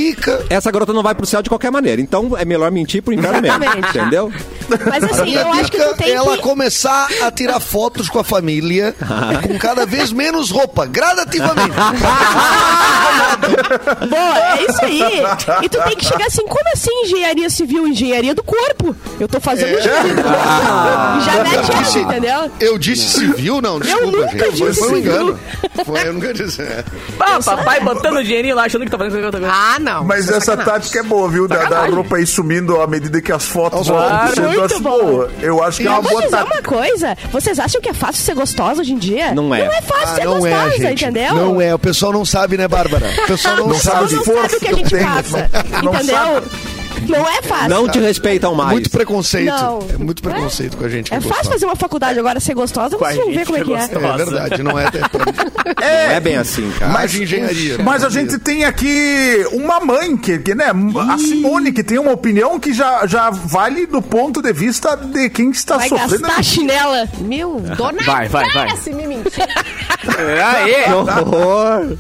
[0.50, 2.02] essa garota não vai pro céu de qualquer maneira.
[2.02, 3.64] Então é melhor mentir pro inferno mesmo.
[3.64, 4.00] Exatamente.
[4.30, 4.32] Entendeu?
[4.90, 6.44] Mas assim, eu acho que tu tem é ela que...
[6.44, 8.96] começar a tirar fotos com a família
[9.46, 11.76] com cada vez menos roupa, gradativamente.
[14.10, 15.24] Boa, é isso aí.
[15.64, 17.88] E tu tem que chegar assim, como assim engenharia civil?
[17.88, 18.96] Engenharia do corpo.
[19.20, 20.38] Eu tô fazendo engenharia do corpo.
[21.18, 22.52] E já mete disse- entendeu?
[22.60, 23.62] Eu disse civil?
[23.62, 24.58] Não, desculpa, nunca gente.
[24.58, 25.40] Foi, disse foi um engano.
[25.86, 26.62] Foi, eu nunca disse.
[26.62, 26.84] é.
[27.20, 29.48] Ah, papai botando dinheirinho lá, achando que tá fazendo coisa.
[29.52, 30.04] Ah, não.
[30.04, 30.74] Mas é essa sacanagem.
[30.74, 31.48] tática é boa, viu?
[31.48, 34.42] Da, da roupa aí sumindo à medida que as fotos vão Claro.
[34.42, 35.28] Muito acho bom.
[35.42, 37.18] Eu acho que é Eu uma vou boa dizer uma coisa.
[37.32, 39.34] Vocês acham que é fácil ser gostosa hoje em dia?
[39.34, 39.66] Não é.
[39.66, 41.04] Não é fácil Ah, ser não é, gostosa, gente.
[41.04, 41.36] entendeu?
[41.36, 41.74] Não é.
[41.76, 43.10] O pessoal não sabe, né, Bárbara?
[43.24, 44.06] O pessoal não, Não sabe sabe.
[44.06, 45.08] o Não esforço sabe o que a que gente tenho.
[45.08, 45.50] passa.
[45.84, 46.16] Não entendeu?
[46.16, 46.48] sabe.
[47.08, 47.70] Não é fácil.
[47.70, 48.72] Não te respeitam mais.
[48.72, 49.46] Muito preconceito.
[49.48, 49.80] Não.
[49.94, 51.10] É muito preconceito com a gente.
[51.10, 51.52] que É fácil gostosa.
[51.52, 54.06] fazer uma faculdade agora ser gostosa, vocês vão ver como é que é é.
[54.12, 54.84] É verdade, não é.
[54.86, 56.92] Não é bem assim, cara.
[56.92, 57.78] Mais engenharia.
[57.80, 60.66] Mas a gente tem aqui uma mãe, que, que, né?
[61.10, 65.30] A Simone, que tem uma opinião que já, já vale do ponto de vista de
[65.30, 66.20] quem está Vai sofrendo.
[66.22, 67.08] gastar a chinela.
[67.20, 68.76] Meu, dona Vai, vai, vai.
[68.78, 69.44] se me mentir.
[70.56, 70.84] Aê!
[70.86, 71.98] Que horror.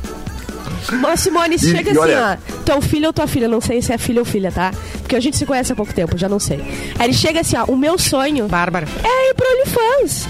[0.99, 2.61] Mas, Simone, E- chega e assim, olha- ó.
[2.63, 4.71] Teu filho ou tua filha, não sei se é filho ou filha, tá?
[4.99, 6.59] Porque a gente se conhece há pouco tempo, já não sei.
[6.97, 7.65] Aí ele chega assim, ó.
[7.65, 8.87] O meu sonho Bárbara.
[9.03, 10.27] é ir pro OnlyFans.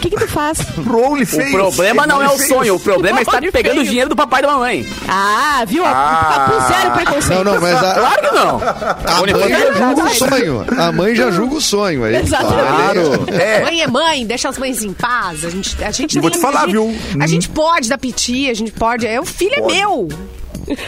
[0.00, 0.58] Que que tu faz?
[0.62, 1.50] Pro OnlyFans.
[1.50, 3.84] O problema não é o sonho, o problema é estar pegando feio.
[3.84, 4.86] dinheiro do papai e da mamãe.
[5.08, 5.84] Ah, viu?
[5.86, 6.48] Ah.
[6.48, 7.44] Papo zero preconceito.
[7.44, 8.60] Não, não, mas a, Claro que não.
[9.06, 10.66] a mãe já julga o sonho.
[10.78, 12.04] A mãe já julga o sonho.
[12.04, 13.24] Aí, Claro.
[13.28, 13.62] É.
[13.62, 15.44] Mãe é mãe, deixa as mães em paz.
[15.44, 16.94] A gente, a gente vou te falar, a gente- viu?
[17.20, 19.06] A gente pode dar piti, a gente pode.
[19.06, 19.74] É, o filho Pode.
[19.74, 20.08] é meu.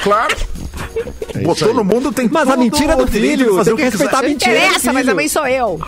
[0.03, 0.37] Claro.
[1.35, 1.75] É Botou aí.
[1.75, 4.57] no mundo, tem Mas a mentira do filho, fazer tem o que respeitar a mentira.
[4.57, 4.95] Interessa, filho.
[4.95, 5.81] mas a mãe sou eu.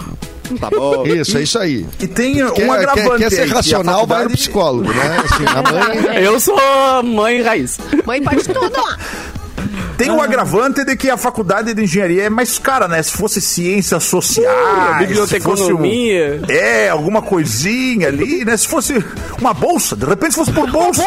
[0.58, 1.04] Tá bom.
[1.06, 1.86] Isso, é isso aí.
[2.00, 5.22] E tem um Quer, agravante quer, quer ser racional, vai no faculdade- psicólogo, né?
[5.24, 6.16] Assim, a mãe...
[6.24, 7.78] Eu sou mãe raiz.
[8.06, 8.72] Mãe pode tudo.
[9.96, 13.02] Tem o agravante de que a faculdade de engenharia é mais cara, né?
[13.02, 14.98] Se fosse ciências sociais.
[14.98, 16.34] biblioteconomia.
[16.34, 18.56] se fosse um- É, alguma coisinha ali, né?
[18.56, 19.02] Se fosse
[19.40, 21.02] uma bolsa, de repente se fosse por bolsa.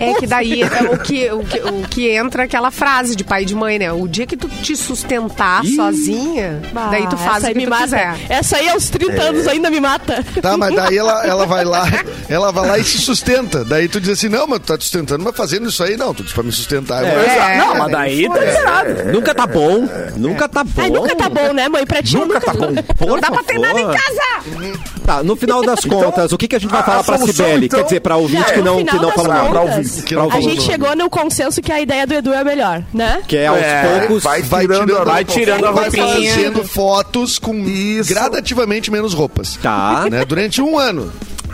[0.00, 3.42] É que daí é o que, o, que, o que entra aquela frase de pai
[3.42, 3.92] e de mãe, né?
[3.92, 6.60] O dia que tu te sustentar sozinha,
[6.90, 7.82] daí tu faz o que me tu mata.
[7.84, 8.16] quiser.
[8.28, 10.24] Essa aí aos 30 anos ainda me mata.
[10.40, 11.84] Tá, mas daí ela, ela vai lá,
[12.28, 13.64] ela vai lá e se sustenta.
[13.64, 16.12] Daí tu diz assim, não, mas tu tá te sustentando, mas fazendo isso aí, não,
[16.14, 17.00] tu disse pra me sustentar.
[17.04, 19.04] Vou- É, não, mas daí tá errado.
[19.12, 19.88] Nunca tá bom.
[20.16, 20.82] Nunca tá bom.
[20.82, 21.86] Ai, nunca tá bom, né, mãe?
[21.86, 22.74] Pra ti Nunca tá bom.
[22.96, 24.78] Por Não dá pra ter nada em casa.
[25.04, 27.66] Tá, no final das contas, o que, que a gente vai falar pra Cibele?
[27.66, 29.48] então, Quer dizer, pra ouvinte é, que não, que não Pra nada.
[29.48, 30.02] contas, ouvinte.
[30.02, 32.82] Que não A falou gente chegou no consenso que a ideia do Edu é melhor,
[32.92, 33.22] né?
[33.26, 34.22] Que é aos É, poucos.
[34.22, 36.06] Vai Vai tirando, vai tirando a vai roupinha.
[36.34, 38.08] fazendo fotos com Isso.
[38.12, 39.58] gradativamente menos roupas.
[39.62, 40.06] Tá.
[40.10, 40.24] Né?
[40.24, 41.10] Durante um ano.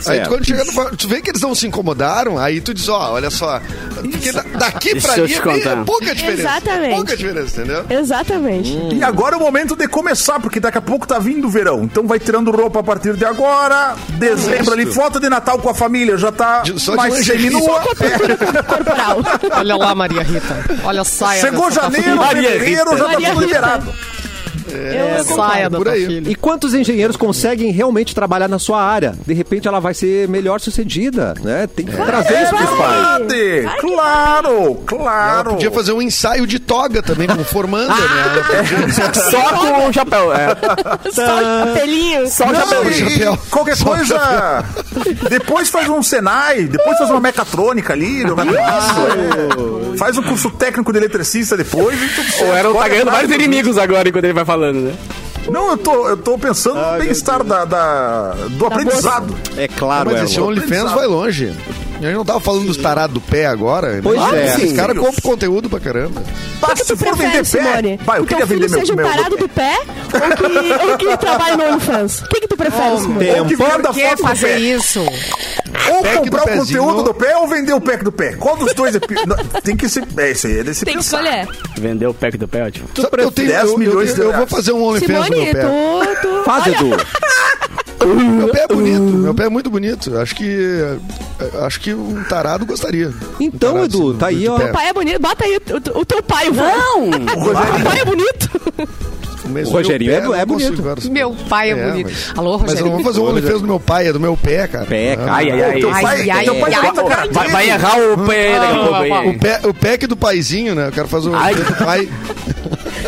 [0.06, 2.88] Aí tu, quando chega no, tu vê que eles não se incomodaram, aí tu diz,
[2.88, 3.60] ó, olha só,
[3.94, 6.42] porque da- daqui Deixa pra eu ali te é meio- é pouca diferença.
[6.42, 6.94] Exatamente.
[6.96, 7.84] Pouca diferença, entendeu?
[7.88, 8.78] Exatamente.
[8.94, 11.84] E agora é o momento de começar, porque daqui a pouco tá vindo o verão.
[11.84, 13.94] Então vai tirando roupa a partir de agora.
[14.10, 17.50] Dezembro ali, foto de Natal com a família já tá De- só de mais lingerie.
[17.50, 17.80] seminua.
[18.66, 19.18] Corporal.
[19.58, 20.64] Olha lá, Maria Rita.
[20.84, 21.40] Olha a saia.
[21.40, 22.96] Chegou janeiro, Maria fevereiro, Rita.
[22.98, 23.46] já tá Maria tudo Rita.
[23.46, 23.94] liberado.
[24.78, 26.06] Eu, eu saia da por tua aí.
[26.06, 26.30] filha.
[26.30, 29.14] E quantos engenheiros conseguem realmente trabalhar na sua área?
[29.26, 31.66] De repente ela vai ser melhor sucedida, né?
[31.66, 33.18] Tem que trazer isso pros pais.
[33.26, 33.68] Verdade.
[33.80, 35.50] Claro, Ela claro.
[35.50, 38.44] podia fazer um ensaio de toga também, como formanda, né?
[38.58, 40.32] Ela podia- Só com o chapéu.
[40.32, 40.48] É.
[41.12, 42.28] Só capelinho.
[42.28, 42.90] Só Não, chapéu.
[42.90, 43.34] e- chapéu.
[43.46, 44.64] e qualquer Só coisa.
[45.28, 48.22] Depois faz um Senai, depois faz uma mecatrônica ali.
[48.22, 49.83] é.
[49.96, 52.00] Faz um curso técnico de eletricista depois.
[52.02, 52.52] e tudo O certo.
[52.52, 54.94] Aaron tá ganhando vários inimigos agora enquanto ele vai falando, né?
[55.50, 59.36] Não, eu tô, eu tô pensando no bem-estar da, da- do aprendizado.
[59.58, 60.48] É claro, Mas esse Erlon.
[60.48, 61.54] OnlyFans vai longe.
[61.98, 64.00] A gente não tava falando dos tarados do pé agora.
[64.02, 64.46] Pois Imagina, é.
[64.46, 64.76] Esses Sim.
[64.76, 66.22] caras compram conteúdo pra caramba.
[66.60, 68.00] Tá, O que se tu for prefere, vender pé, Simone?
[68.04, 70.86] vai, eu que queria vender meu, seja um meu, parado meu do pé ou que,
[70.90, 72.20] ou que trabalhe no OnlyFans?
[72.22, 73.30] O que, que tu prefere, Simone?
[73.30, 73.70] Ou que Tempo.
[73.70, 74.58] venda Por que foto fazer pé.
[74.60, 75.00] isso?
[75.90, 76.82] Ou Pack comprar o pezinho.
[76.84, 78.32] conteúdo do pé ou vender o pack do pé.
[78.36, 80.04] Qual dos dois é pi- Não, Tem que ser.
[80.16, 81.22] É, esse aí é desse Tem que pensar.
[81.24, 81.48] escolher.
[81.76, 82.88] Vendeu o pack do pé, ótimo.
[82.96, 84.50] Sabe, eu, tenho, 10 eu, eu, milhões eu, de eu vou reais.
[84.50, 85.62] fazer um OnlyFans no meu Simone, pé.
[85.62, 86.44] tu, tu...
[86.44, 86.90] Faz, Edu.
[88.06, 90.18] Meu pé é bonito, meu pé é muito bonito.
[90.18, 90.58] Acho que
[91.62, 93.10] acho que um tarado gostaria.
[93.40, 94.58] Então, Um tarado, Edu, assim, tá aí, de ó.
[94.58, 94.64] pé.
[94.64, 95.20] O pai é bonito.
[95.22, 96.48] Bota aí o, o- teu pai.
[96.50, 97.08] o- Não!
[97.08, 98.50] O pai é bonito.
[99.46, 100.82] Mas O Rogerinho é é bonito.
[100.82, 101.12] consigo.
[101.12, 102.10] Meu pai é, bonito.
[102.10, 102.84] mas- Alô, Mas eu Rogério?
[102.86, 104.86] não vou fazer um OnlyFans do meu pai, é do meu pé, cara.
[104.86, 105.32] Pé, cara.
[105.34, 105.80] Ai, ai, ai.
[105.80, 107.28] Teu pai, Ai, ai, teu pai ai, cara.
[107.30, 109.28] Vai, vai errar o pé daqui a pouco aí.
[109.28, 110.88] O, pé, o pack do paizinho, né?
[110.88, 111.54] Eu quero fazer o Ai.
[111.54, 112.08] Do pai.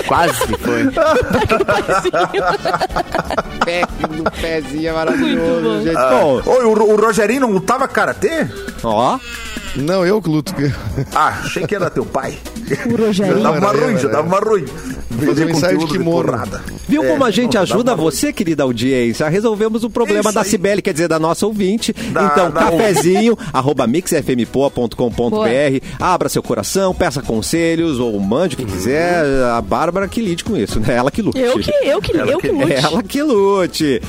[0.06, 0.84] Quase que foi.
[3.64, 5.94] Pack no pezinho é maravilhoso, gente.
[5.94, 8.46] Bom, Oi, o, o Rogerinho não lutava karatê?
[8.82, 9.18] ó.
[9.76, 10.54] Não, eu que luto.
[11.14, 12.36] Ah, achei que era teu pai.
[12.90, 13.40] O Rogério.
[13.42, 14.64] Já eu, ruim, já uma ruim.
[15.24, 16.24] Fazer um ensaio de kimono.
[16.28, 16.62] porrada.
[16.88, 19.28] Viu É, como a gente não, ajuda você, querida audiência?
[19.28, 20.44] Resolvemos o problema Isso da.
[20.44, 21.92] Cibele, quer dizer, da nossa ouvinte.
[22.12, 25.84] Da- então, da- cafezinho, arroba mixfmpoa.com.br.
[26.00, 29.24] Abra seu coração, peça conselhos ou mande o que quiser.
[29.52, 30.94] A Bárbara que lide com isso, né?
[30.96, 31.38] Ela que lute.
[31.38, 32.72] Eu que, eu que, eu que lute.
[32.72, 34.02] Ela que lute.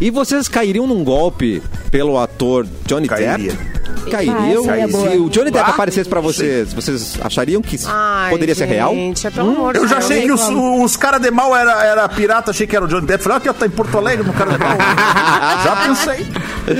[0.00, 3.38] E vocês cairiam num golpe pelo ator Johnny Cairia.
[3.38, 3.73] Depp?
[4.04, 4.64] Cairiam?
[4.68, 4.88] Ah, é.
[4.88, 8.94] Se o Johnny Depp Ah, aparecesse pra vocês, vocês achariam que Ai, poderia ser real?
[8.94, 11.84] Gente, é pelo amor de Eu já achei que os, os caras de mal era,
[11.84, 13.22] era pirata, achei que era o Johnny Depp.
[13.22, 14.76] Falei, ó, que tá em Porto Alegre no cara de mal.
[15.64, 16.26] já pensei.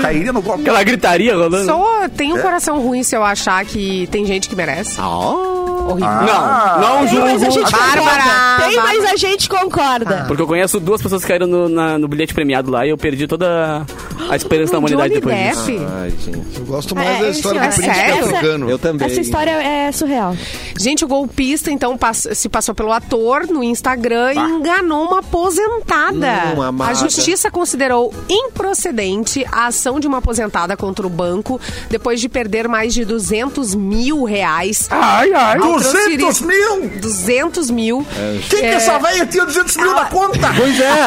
[0.01, 0.61] Cairia no golpe.
[0.61, 1.65] Aquela gritaria rolando.
[1.65, 4.95] Só tem um coração ruim se eu achar que tem gente que merece.
[4.99, 5.54] Ah.
[5.85, 6.07] Horrível.
[6.09, 6.77] Ah.
[6.81, 7.51] Não, não Tem, mas a julgo.
[7.59, 8.65] gente Bárbara, concorda.
[8.67, 10.25] Tem, mas a gente concorda.
[10.27, 12.97] Porque eu conheço duas pessoas que caíram no, na- no bilhete premiado lá e eu
[12.97, 13.85] perdi toda
[14.29, 15.65] a esperança da humanidade Johnny depois disso.
[15.71, 15.85] Depp.
[16.01, 16.59] Ai, gente.
[16.59, 18.25] Eu gosto mais É, da história é do príncipe sério?
[18.25, 18.69] africano.
[18.69, 19.07] Eu também.
[19.07, 20.35] Essa história é surreal.
[20.79, 26.53] Gente, o golpista, então, pass- se passou pelo ator no Instagram e enganou uma aposentada.
[26.55, 26.91] Hum, amada.
[26.91, 28.13] a justiça considerou
[28.59, 31.59] improcedente a ação de uma aposentada contra o banco
[31.89, 34.87] depois de perder mais de 200 mil reais.
[34.89, 35.57] Ai, ai.
[35.59, 36.45] ao 200 transferir-
[36.81, 36.99] mil?
[36.99, 38.07] 200 mil.
[38.49, 40.53] Quem que É, essa velha tinha 200 mil na conta?
[40.55, 41.05] Pois é.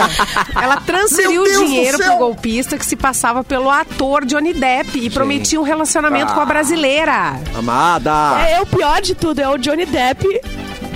[0.62, 5.60] Ela transferiu o dinheiro pro golpista que se passava pelo ator Johnny Depp e prometia
[5.60, 7.40] um relacionamento com a brasileira.
[7.54, 8.44] Amada.
[8.46, 10.40] É, é o pior de tudo, é o Johnny Depp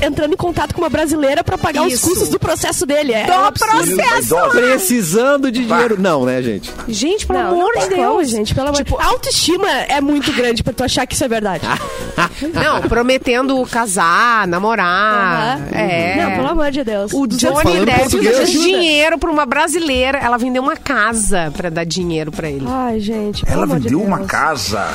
[0.00, 2.08] entrando em contato com uma brasileira pra pagar os Isso.
[2.08, 3.12] custos do processo dele.
[3.12, 4.50] É, Do um processo!
[4.50, 6.00] Precisando de dinheiro.
[6.00, 6.70] Não, né, gente?
[6.88, 8.28] Gente, pelo Não, amor não de tem como, Deus.
[8.30, 11.28] gente, pelo amor Tipo, A autoestima é muito grande pra tu achar que isso é
[11.28, 11.64] verdade.
[12.52, 15.60] Não, prometendo casar, namorar.
[15.72, 16.16] É.
[16.24, 17.12] Não, pelo amor de Deus.
[17.12, 20.18] O 200 Johnny Depp deu dinheiro pra uma brasileira.
[20.18, 22.66] Ela vendeu uma casa pra dar dinheiro pra ele.
[22.68, 23.44] Ai, gente.
[23.44, 24.30] pelo Ela amor de vendeu uma Deus.
[24.30, 24.88] casa.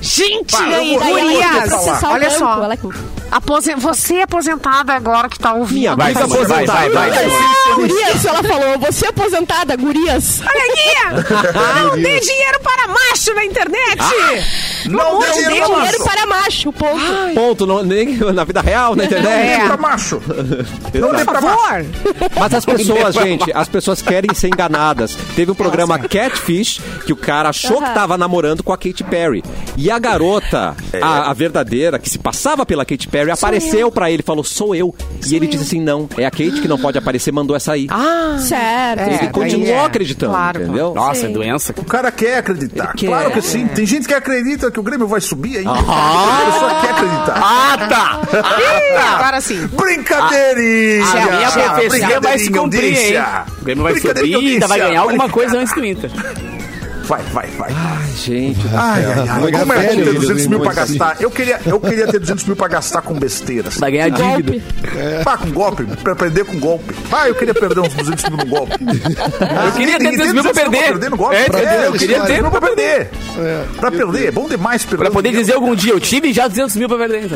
[0.00, 2.68] Gente, Pá, eu E quer processar o olha só.
[3.80, 5.78] Você é aposentada agora que tá ouvindo.
[5.78, 6.90] Minha Vai, amiga vai, vai, aposentada.
[6.90, 7.74] vai.
[7.74, 8.78] Gurias, ela falou.
[8.78, 10.40] Você é aposentada, gurias.
[10.40, 11.28] Olha aqui!
[11.84, 13.98] Não dê dinheiro para macho na internet!
[14.82, 17.34] Pelo Não amor dê dinheiro para Dinheiro para macho, ponto.
[17.34, 17.66] Ponto.
[17.66, 19.60] não- nem na vida real, na Não internet.
[19.60, 20.22] dê pra macho.
[20.94, 21.56] Não dê Por pra macho.
[21.56, 21.86] favor!
[22.38, 25.16] Mas as pessoas, gente, as pessoas querem ser enganadas.
[25.36, 29.44] Teve um programa Catfish que o cara achou que tava namorando com a Katy Perry.
[29.76, 34.20] E a garota, a, a verdadeira, que se passava pela Katy Perry, apareceu pra ele
[34.20, 34.94] e falou: sou eu.
[35.28, 37.86] e ele disse assim: não, é a Kate que não pode aparecer, mandou essa aí.
[37.90, 39.00] Ah, Certo.
[39.00, 39.84] É, ele daí continuou é.
[39.84, 40.94] acreditando, Claro, entendeu?
[40.94, 41.74] Nossa, é doença.
[41.76, 42.92] O cara quer acreditar.
[42.94, 43.06] Quer.
[43.06, 43.66] Claro que sim.
[43.68, 45.70] Tem gente que acredita que o Grêmio vai subir ainda.
[45.70, 46.42] Ah.
[46.42, 47.42] A pessoa quer acreditar.
[47.42, 48.20] Ah, tá!
[48.58, 49.66] Ih, agora sim.
[49.68, 51.04] Brincadeirinha!
[51.04, 53.14] A minha profecia vai se cumprir, hein?
[53.60, 56.10] O Grêmio vai subir e ainda vai ganhar alguma coisa antes do Inter.
[57.08, 57.70] Vai, vai, vai.
[57.72, 58.60] Ai, gente.
[58.74, 59.52] Ai, ai, ai.
[59.52, 61.16] Como é bom ter velho, 200 mil pra gastar.
[61.20, 63.78] Eu queria, eu queria ter 200 mil pra gastar com besteiras.
[63.78, 64.62] Vai ganhar dívida.
[65.24, 65.84] Pá, com golpe.
[66.02, 66.94] Pra perder com golpe.
[67.10, 68.74] Ah, eu queria perder uns 200 mil no golpe.
[68.78, 71.10] Eu queria ter 200 mil pra perder.
[71.10, 71.36] no golpe.
[71.36, 73.10] É, eu queria ter pra perder.
[73.80, 74.26] Pra perder.
[74.28, 75.04] É bom demais perder.
[75.04, 77.28] Pra poder dizer algum dia, eu tive já 200 mil pra perder.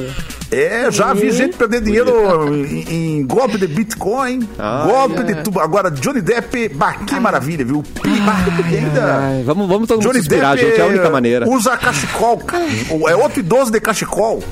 [0.51, 4.47] É, já vi gente perder dinheiro em, em golpe de Bitcoin,
[4.87, 5.59] golpe de tudo.
[5.61, 7.83] Agora, Johnny Depp, bah, que maravilha, viu?
[7.83, 9.15] Pi- bah, ainda.
[9.23, 10.81] Ai, vamos, vamos todo mundo Johnny inspirar, Depp gente.
[10.81, 11.49] É a única maneira.
[11.49, 12.39] usa cachecol.
[12.39, 12.65] cara.
[13.09, 14.43] É outro idoso de cachecol.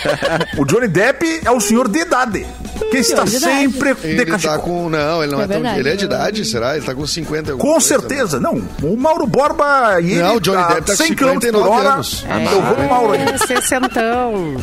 [0.58, 2.46] o Johnny Depp é o senhor de idade.
[2.90, 3.54] Que está de idade.
[3.54, 4.58] sempre de Ele tá cachecol.
[4.58, 4.88] com.
[4.90, 5.56] Não, ele não é, É tão.
[5.56, 5.78] verdade.
[5.80, 6.76] Ele é de idade, será?
[6.76, 8.40] Ele tá com 50 e alguma Com coisa, certeza.
[8.40, 11.24] Não, o Mauro Borba e ele Não, o Johnny a Depp tá com 100 km
[11.24, 11.88] por 59 hora.
[11.94, 12.24] anos.
[12.52, 13.20] Eu vou no Mauro aí.
[13.22, 14.56] É, sessentão.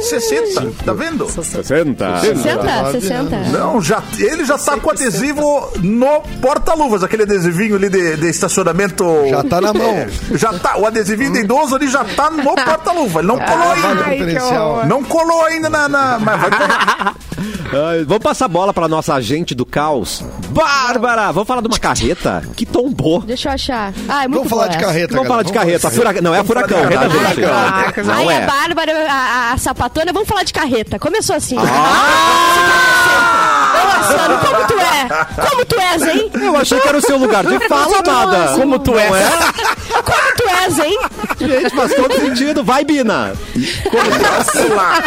[0.00, 1.28] 60, tá vendo?
[1.28, 2.20] 60.
[2.20, 3.36] 60, 60.
[3.58, 9.04] Não, já, ele já tá com adesivo no porta-luvas, aquele adesivinho ali de, de estacionamento.
[9.28, 9.90] Já tá na mão.
[9.90, 13.20] É, já tá, o adesivinho de idoso ali já tá no porta-luva.
[13.20, 14.24] Ele não colou vaga ainda.
[14.80, 14.86] Ai.
[14.88, 15.88] Não colou ainda na.
[15.88, 17.14] na- mas vai colar.
[17.36, 20.22] Ai, vamos passar a bola pra nossa agente do caos.
[20.50, 21.32] Bárbara!
[21.32, 23.20] Vamos falar de uma carreta que tombou.
[23.22, 23.92] Deixa eu achar.
[24.08, 25.78] Ah, é muito Vamos falar de carreta, Vamos falar de galera.
[25.80, 25.90] carreta.
[25.90, 27.44] Fura- Não, é a furacão, tá, gente?
[27.44, 27.92] Ai.
[28.04, 28.44] Não Ai, é.
[28.44, 30.98] a Bárbara, a, a- a sapatona, vamos falar de carreta.
[30.98, 31.56] Começou assim.
[31.58, 33.72] Ah!
[33.74, 35.08] Ô, Marcelo, como tu é?
[35.50, 36.30] Como tu és, hein?
[36.40, 38.52] Eu achei que era o seu lugar de fala, amada.
[38.54, 39.08] Como tu é?
[40.04, 40.98] Como tu és, hein?
[41.40, 42.62] Gente, faz todo sentido.
[42.64, 43.32] Vai, Bina.
[43.92, 45.02] Vamos lá.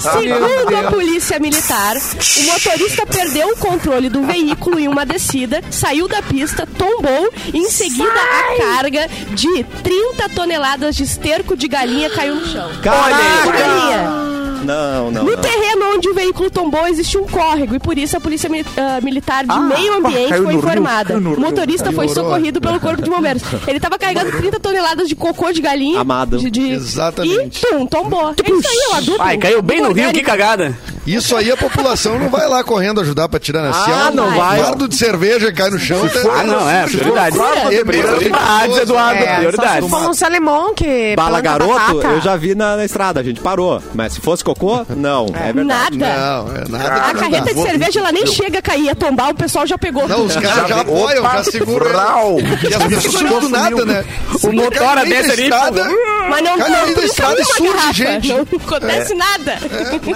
[0.00, 6.08] Segundo a polícia militar, o motorista perdeu o controle do veículo em uma descida, saiu
[6.08, 12.10] da pista, tombou e em seguida a carga de 30 toneladas de esterco de galinha
[12.10, 12.70] caiu no chão.
[12.82, 13.52] Caraca!
[13.52, 14.31] galinha.
[14.64, 15.38] Não, não, No não.
[15.38, 19.00] terreno onde o veículo tombou existe um córrego e por isso a polícia Mi- ah,
[19.02, 21.18] militar de Ah, meio ambiente foi rio, informada.
[21.20, 21.40] no O rio.
[21.42, 23.42] motorista foi socorrido pelo corpo de bombeiros.
[23.66, 26.00] Ele estava carregando 30 toneladas de cocô de galinha.
[26.00, 26.38] Amado.
[26.38, 27.64] De, de- Exatamente.
[27.64, 28.30] E tum, tombou.
[28.30, 29.22] É isso aí, o adulto.
[29.22, 30.76] Ai, caiu bem no rio, que cagada.
[31.06, 33.72] Isso aí a população não vai lá correndo ajudar pra tirar, né?
[33.72, 34.62] Se Ah, é um não vai.
[34.62, 37.36] fardo de cerveja cai no chão, tem- Ah, não, é, prioridade.
[37.74, 42.14] É, Prioridades, Eduardo, É, só se for um salemão que Bala garoto, batata.
[42.14, 43.82] eu já vi na, na estrada, a gente parou.
[43.94, 45.26] Mas se fosse cocô, não.
[45.34, 45.98] É, verdade.
[45.98, 46.16] Nada.
[46.16, 46.94] Não, é nada.
[46.94, 47.52] A que não carreta dá.
[47.52, 50.06] de cerveja, ela nem chega a cair, a tombar, o pessoal já pegou.
[50.08, 51.88] Não, os caras já apoiam, já seguram.
[51.90, 52.36] Brau.
[52.40, 54.04] E as pessoas Seguram do nada, né?
[54.42, 55.84] O motor a desce ali, estrada,
[56.30, 57.92] Mas não, não no meio da trinca estrada e uma surge garrafa.
[57.92, 58.28] gente.
[58.28, 59.58] Não acontece nada.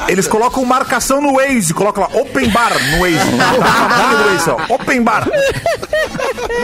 [0.09, 3.17] Eles colocam marcação no Waze, colocam lá Open Bar no Waze.
[4.17, 5.27] No Waze, ó, Open Bar.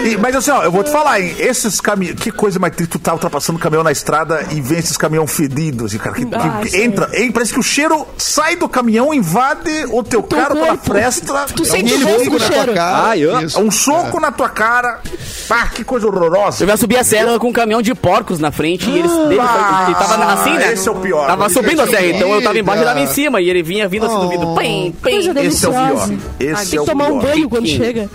[0.05, 2.19] E- mas assim, ó, eu vou te falar, hein, esses caminhões.
[2.21, 5.95] Que coisa mais triste, tu tá ultrapassando caminhão na estrada e vem esses caminhão fedidos.
[5.95, 9.13] E, cara, que, que- Ah, que entra, hein, parece que o cheiro sai do caminhão,
[9.15, 10.85] invade o teu carro pela corpo.
[10.85, 11.47] fresta.
[11.55, 12.75] Tu é sente um o do na tua cheiro.
[12.75, 13.07] cara.
[13.09, 13.39] Ai, eu-.
[13.39, 15.01] É um soco na tua cara.
[15.49, 16.65] Pá, que coisa horrorosa.
[16.65, 19.41] Eu já subi a serra com um caminhão de porcos na frente e eles dele,
[19.41, 20.73] Ah, ele tava assim, né?
[20.73, 21.27] esse é o pior.
[21.27, 23.49] Tava subindo é a o serra, então eu tava embaixo e tava em cima e
[23.51, 24.55] ele vinha vindo assim do vidro.
[24.55, 25.11] Pim, pim.
[25.11, 25.85] Coisa Esse é o pior.
[25.87, 26.15] deliciosa.
[26.41, 27.33] Esse Tem é que o tomar um pior.
[27.33, 28.11] banho quando chega.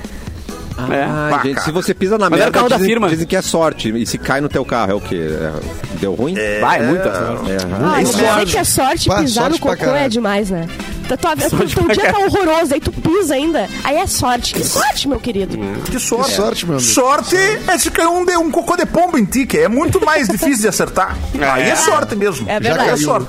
[0.79, 1.47] Ai, Vaca.
[1.47, 3.09] gente, se você pisa na Mas era o merda, carro da dizem, firma.
[3.09, 3.89] dizem que é sorte.
[3.97, 5.15] E se cai no teu carro, é o quê?
[5.31, 5.51] É-
[5.99, 6.35] Deu ruim?
[6.61, 7.07] Vai, muita.
[7.09, 10.05] É, Ah, Isso dizer é- que é sorte Pá, pisar sorte no pra cocô caralho.
[10.05, 10.67] é demais, né?
[11.07, 13.67] Tá, tua, tu, teu dia tá horroroso, aí tu pisa ainda.
[13.83, 14.53] Aí é sorte.
[14.53, 15.57] Que sorte, meu querido.
[15.89, 16.29] Que sorte.
[16.29, 16.91] Que sorte, meu amigo.
[16.91, 19.99] Sorte é se cair um, de- um cocô de pombo em ti, que é muito
[20.05, 21.17] mais difícil de acertar.
[21.41, 22.47] Aí é sorte mesmo.
[22.47, 22.89] É Já verdade.
[22.91, 23.27] é sorte.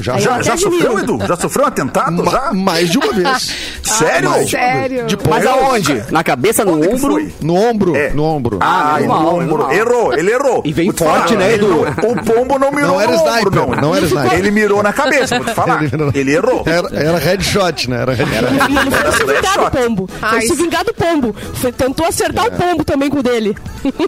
[0.00, 0.98] Já, já, Já, sofreu.
[0.98, 1.18] Edu?
[1.26, 2.24] Já sofreu um atentado?
[2.24, 2.52] Ma- já?
[2.52, 3.54] mais de uma vez.
[3.82, 4.30] Sério?
[4.32, 4.50] Vez.
[4.50, 5.06] Sério?
[5.06, 6.04] De Mas aonde?
[6.10, 7.28] Na cabeça, no Onde ombro?
[7.40, 7.96] No ombro.
[7.96, 8.10] É.
[8.10, 8.58] No ombro.
[8.60, 9.72] Ah, normal, no ombro.
[9.72, 10.62] Errou, ele errou.
[10.64, 11.68] E vem forte, falar, né, Edu?
[11.68, 13.68] não- O pombo não mirou Não era no ombro, sniper, não.
[13.80, 14.38] não era sniper.
[14.38, 15.82] Ele mirou na cabeça, vou te falar.
[15.82, 16.62] Ele mirou- Ele errou.
[16.66, 18.02] Era, era headshot, né?
[18.02, 18.44] Era headshot.
[18.80, 20.08] Ele foi se vingar do pombo.
[20.30, 21.36] Foi se vingar do pombo.
[21.76, 23.56] Tentou acertar o pombo também com o dele.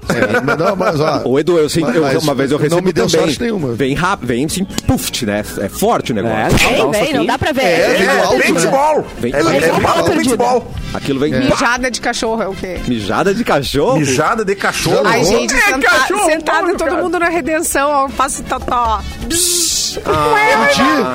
[0.08, 2.64] É, mas não, mas, ó, Ô, Edu, eu, sim, Mas- eu- uma vez eu não
[2.64, 3.26] recebi me deu também.
[3.26, 3.72] sorte nenhuma.
[3.72, 5.42] Vem rápido, vem assim, puft, né?
[5.58, 6.36] É forte o negócio.
[6.38, 7.62] É, Vem, vem, não dá pra ver.
[7.62, 8.42] É, É, alto, né?
[8.44, 9.06] paintball.
[9.18, 10.70] Vem- É, é paintball.
[10.92, 12.78] Aquilo vem Mijada de cachorro é o quê?
[12.86, 13.98] mijada de cachorro.
[13.98, 15.02] Mijada de cachorro.
[15.06, 17.02] Ai, gente, É, senta- cachorro, sentado porra, todo cara.
[17.02, 19.00] mundo na redenção, ó, passe totó.
[19.20, 20.68] Em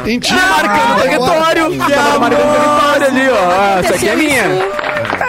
[0.03, 0.33] ti, em ti.
[0.33, 1.75] Marcando território.
[1.75, 3.79] Marcando território ali, ó.
[3.79, 4.43] Essa aqui é minha.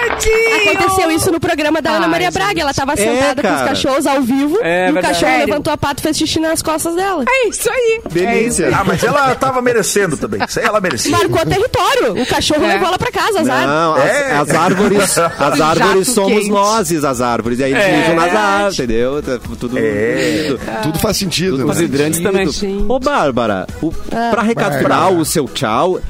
[0.09, 0.73] Tadinho.
[0.73, 2.35] Aconteceu isso no programa da Ana Ai, Maria gente.
[2.35, 2.61] Braga.
[2.61, 4.59] Ela tava sentada com os cachorros ao vivo.
[4.63, 5.47] É e o cachorro Sério?
[5.47, 7.25] levantou a pata e fez xixi nas costas dela.
[7.29, 8.01] É isso aí.
[8.11, 8.71] Delícia.
[8.75, 10.41] Ah, mas ela tava merecendo também.
[10.47, 11.11] Isso aí ela merecia.
[11.13, 12.23] Marcou território.
[12.23, 12.69] O cachorro É.
[12.75, 13.67] levou ela pra casa, azar.
[13.67, 14.33] Não, as, É.
[14.37, 16.51] as árvores, as árvores somos quente.
[16.51, 17.59] nós, as árvores.
[17.59, 17.97] E aí eles É.
[17.99, 19.23] mijam nas árvores, entendeu?
[19.23, 19.79] Tá Tudo.
[19.79, 20.45] É.
[20.49, 21.53] tudo- Tudo faz sentido.
[21.59, 21.73] tudo né?
[21.73, 22.49] Os hidrantes também.
[22.89, 23.93] Ô, Bárbara, o,
[24.31, 26.01] pra recapitular o seu tchau,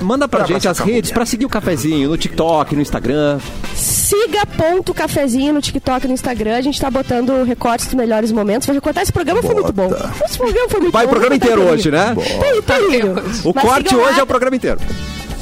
[0.00, 3.38] manda pra Bárbara gente as redes pra seguir o cafezinho no TikTok, no Instagram.
[3.74, 6.56] Siga ponto cafezinho no TikTok e no Instagram.
[6.56, 8.66] A gente tá botando recortes dos melhores momentos.
[8.66, 9.90] Vai recortar esse programa foi muito bom.
[10.24, 11.10] Esse programa foi muito Vai o bom.
[11.12, 12.14] programa Tá inteiro hoje, né?
[12.66, 13.14] Tá terrível.
[13.44, 14.10] O Mas corte sigam lá.
[14.10, 14.78] hoje é o programa inteiro.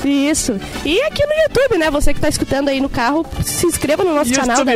[0.05, 0.57] Isso.
[0.85, 1.91] E aqui no YouTube, né?
[1.91, 4.75] Você que tá escutando aí no carro, se inscreva no nosso canal da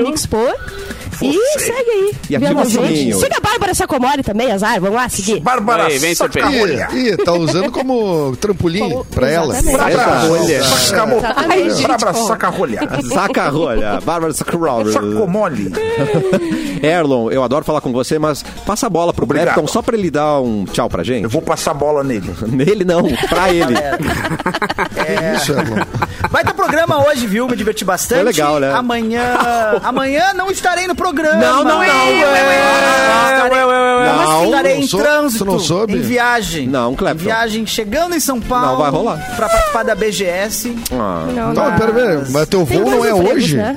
[1.28, 1.42] Mixpo.
[1.56, 2.12] E segue aí.
[2.30, 2.86] E ativa o gente.
[2.86, 3.18] sininho.
[3.20, 4.80] Siga a Bárbara Sacomori também, azar.
[4.80, 5.40] Vamos lá, seguir.
[5.40, 6.88] Bárbara vem, Sacarrolha.
[6.92, 9.56] Ih, ih, tá usando como trampolim Como- pra ela.
[9.58, 9.96] Exatamente.
[9.96, 11.82] Bárbara Sacamo- Exatamente.
[11.88, 12.80] Bárbara Sacarrolha.
[13.12, 14.92] Saca a rolha, Bárbara Sacrolha.
[14.92, 15.72] Sacomole.
[16.82, 19.54] Erlon, eu adoro falar com você, mas passa a bola pro Obrigado.
[19.54, 21.24] Clapton só pra ele dar um tchau pra gente.
[21.24, 22.32] Eu vou passar a bola nele.
[22.48, 23.74] Nele não, pra ele.
[25.36, 25.84] Isso, Erlon.
[26.30, 27.46] Vai ter programa hoje, viu?
[27.46, 28.18] Me diverti bastante.
[28.22, 28.72] Foi legal, né?
[28.72, 29.36] Amanhã.
[29.82, 31.11] amanhã não estarei no programa.
[31.12, 33.60] Não, não, não, Estarei,
[34.12, 35.44] Não, estarei não em sou- trânsito.
[35.44, 35.94] não soube?
[35.96, 36.66] Em viagem.
[36.68, 37.20] Não, Clepton.
[37.22, 38.66] Em viagem, chegando em São Paulo.
[38.66, 39.18] Não vai rolar.
[39.36, 40.76] Pra participar da BGS.
[40.92, 41.78] Ah, Não, Não, não.
[41.78, 43.56] pera, pera, mas teu voo não é empregos, hoje?
[43.56, 43.76] né?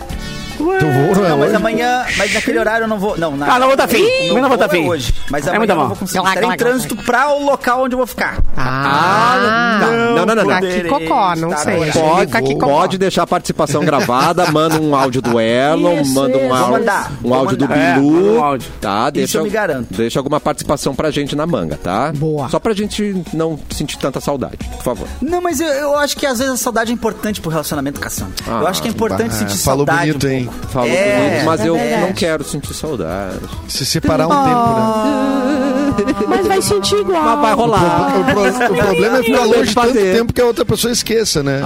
[0.57, 1.55] Voo não é Não, mas hoje?
[1.55, 2.05] amanhã.
[2.17, 3.17] Mas naquele horário eu não vou.
[3.17, 4.03] Não, na, Ah, não vou tá fim.
[4.29, 4.87] Não vou voo tá é fim.
[4.87, 5.13] hoje.
[5.29, 6.27] Mas É amanhã muito eu não vou conseguir.
[6.27, 8.37] Estarei em trânsito pra o local onde eu vou ficar.
[8.55, 10.49] Ah, Não, não, não, não.
[10.51, 11.91] Aqui poderei cocó, não estar sei.
[11.91, 16.45] Pode, aqui pode deixar a participação gravada, manda um áudio do Erlon, Isso, manda um
[16.45, 16.53] isso.
[16.55, 17.65] Áudio, mandar, um áudio do.
[17.73, 18.11] É, Bilu.
[18.11, 18.71] manda um áudio.
[18.79, 19.87] Tá, deixa, eu me garanto.
[19.93, 22.11] deixa alguma participação pra gente na manga, tá?
[22.15, 22.49] Boa.
[22.49, 25.07] Só pra gente não sentir tanta saudade, por favor.
[25.21, 28.05] Não, mas eu, eu acho que às vezes a saudade é importante pro relacionamento com
[28.05, 28.27] a ação.
[28.47, 30.11] eu acho que é importante bah, sentir falou saudade.
[30.11, 30.44] bonito, um hein?
[30.69, 32.01] Falou É, bonito, mas é eu verdade.
[32.01, 33.39] não quero sentir saudade.
[33.67, 36.25] Se separar um tempo, né?
[36.27, 37.23] Mas vai sentir igual.
[37.23, 38.13] Mas vai rolar.
[38.19, 41.61] O, pro- o problema é ficar longe tanto tempo que a outra pessoa esqueça, né?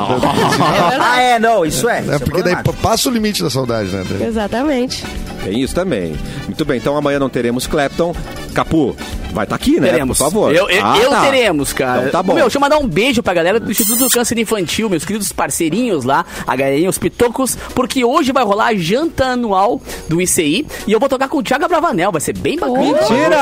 [0.99, 2.03] Ah, é, não, isso é.
[2.07, 4.03] É, é porque daí passa o limite da saudade, né?
[4.27, 5.03] Exatamente.
[5.43, 6.15] Tem isso também.
[6.45, 8.13] Muito bem, então amanhã não teremos Clapton.
[8.53, 8.95] Capu,
[9.31, 9.89] vai estar aqui, né?
[9.89, 10.17] Teremos.
[10.17, 10.55] Por favor.
[10.55, 11.21] Eu, eu, Ah, eu tá.
[11.21, 11.99] teremos, cara.
[11.99, 12.33] Então tá bom.
[12.33, 15.31] Meu, deixa eu mandar um beijo pra galera do Instituto do Câncer Infantil, meus queridos
[15.31, 20.65] parceirinhos lá, a galerinha, os pitocos, porque hoje vai rolar a janta anual do ICI
[20.87, 22.79] e eu vou tocar com o Thiago Bravanel, vai ser bem bacana.
[22.79, 23.35] Mentira!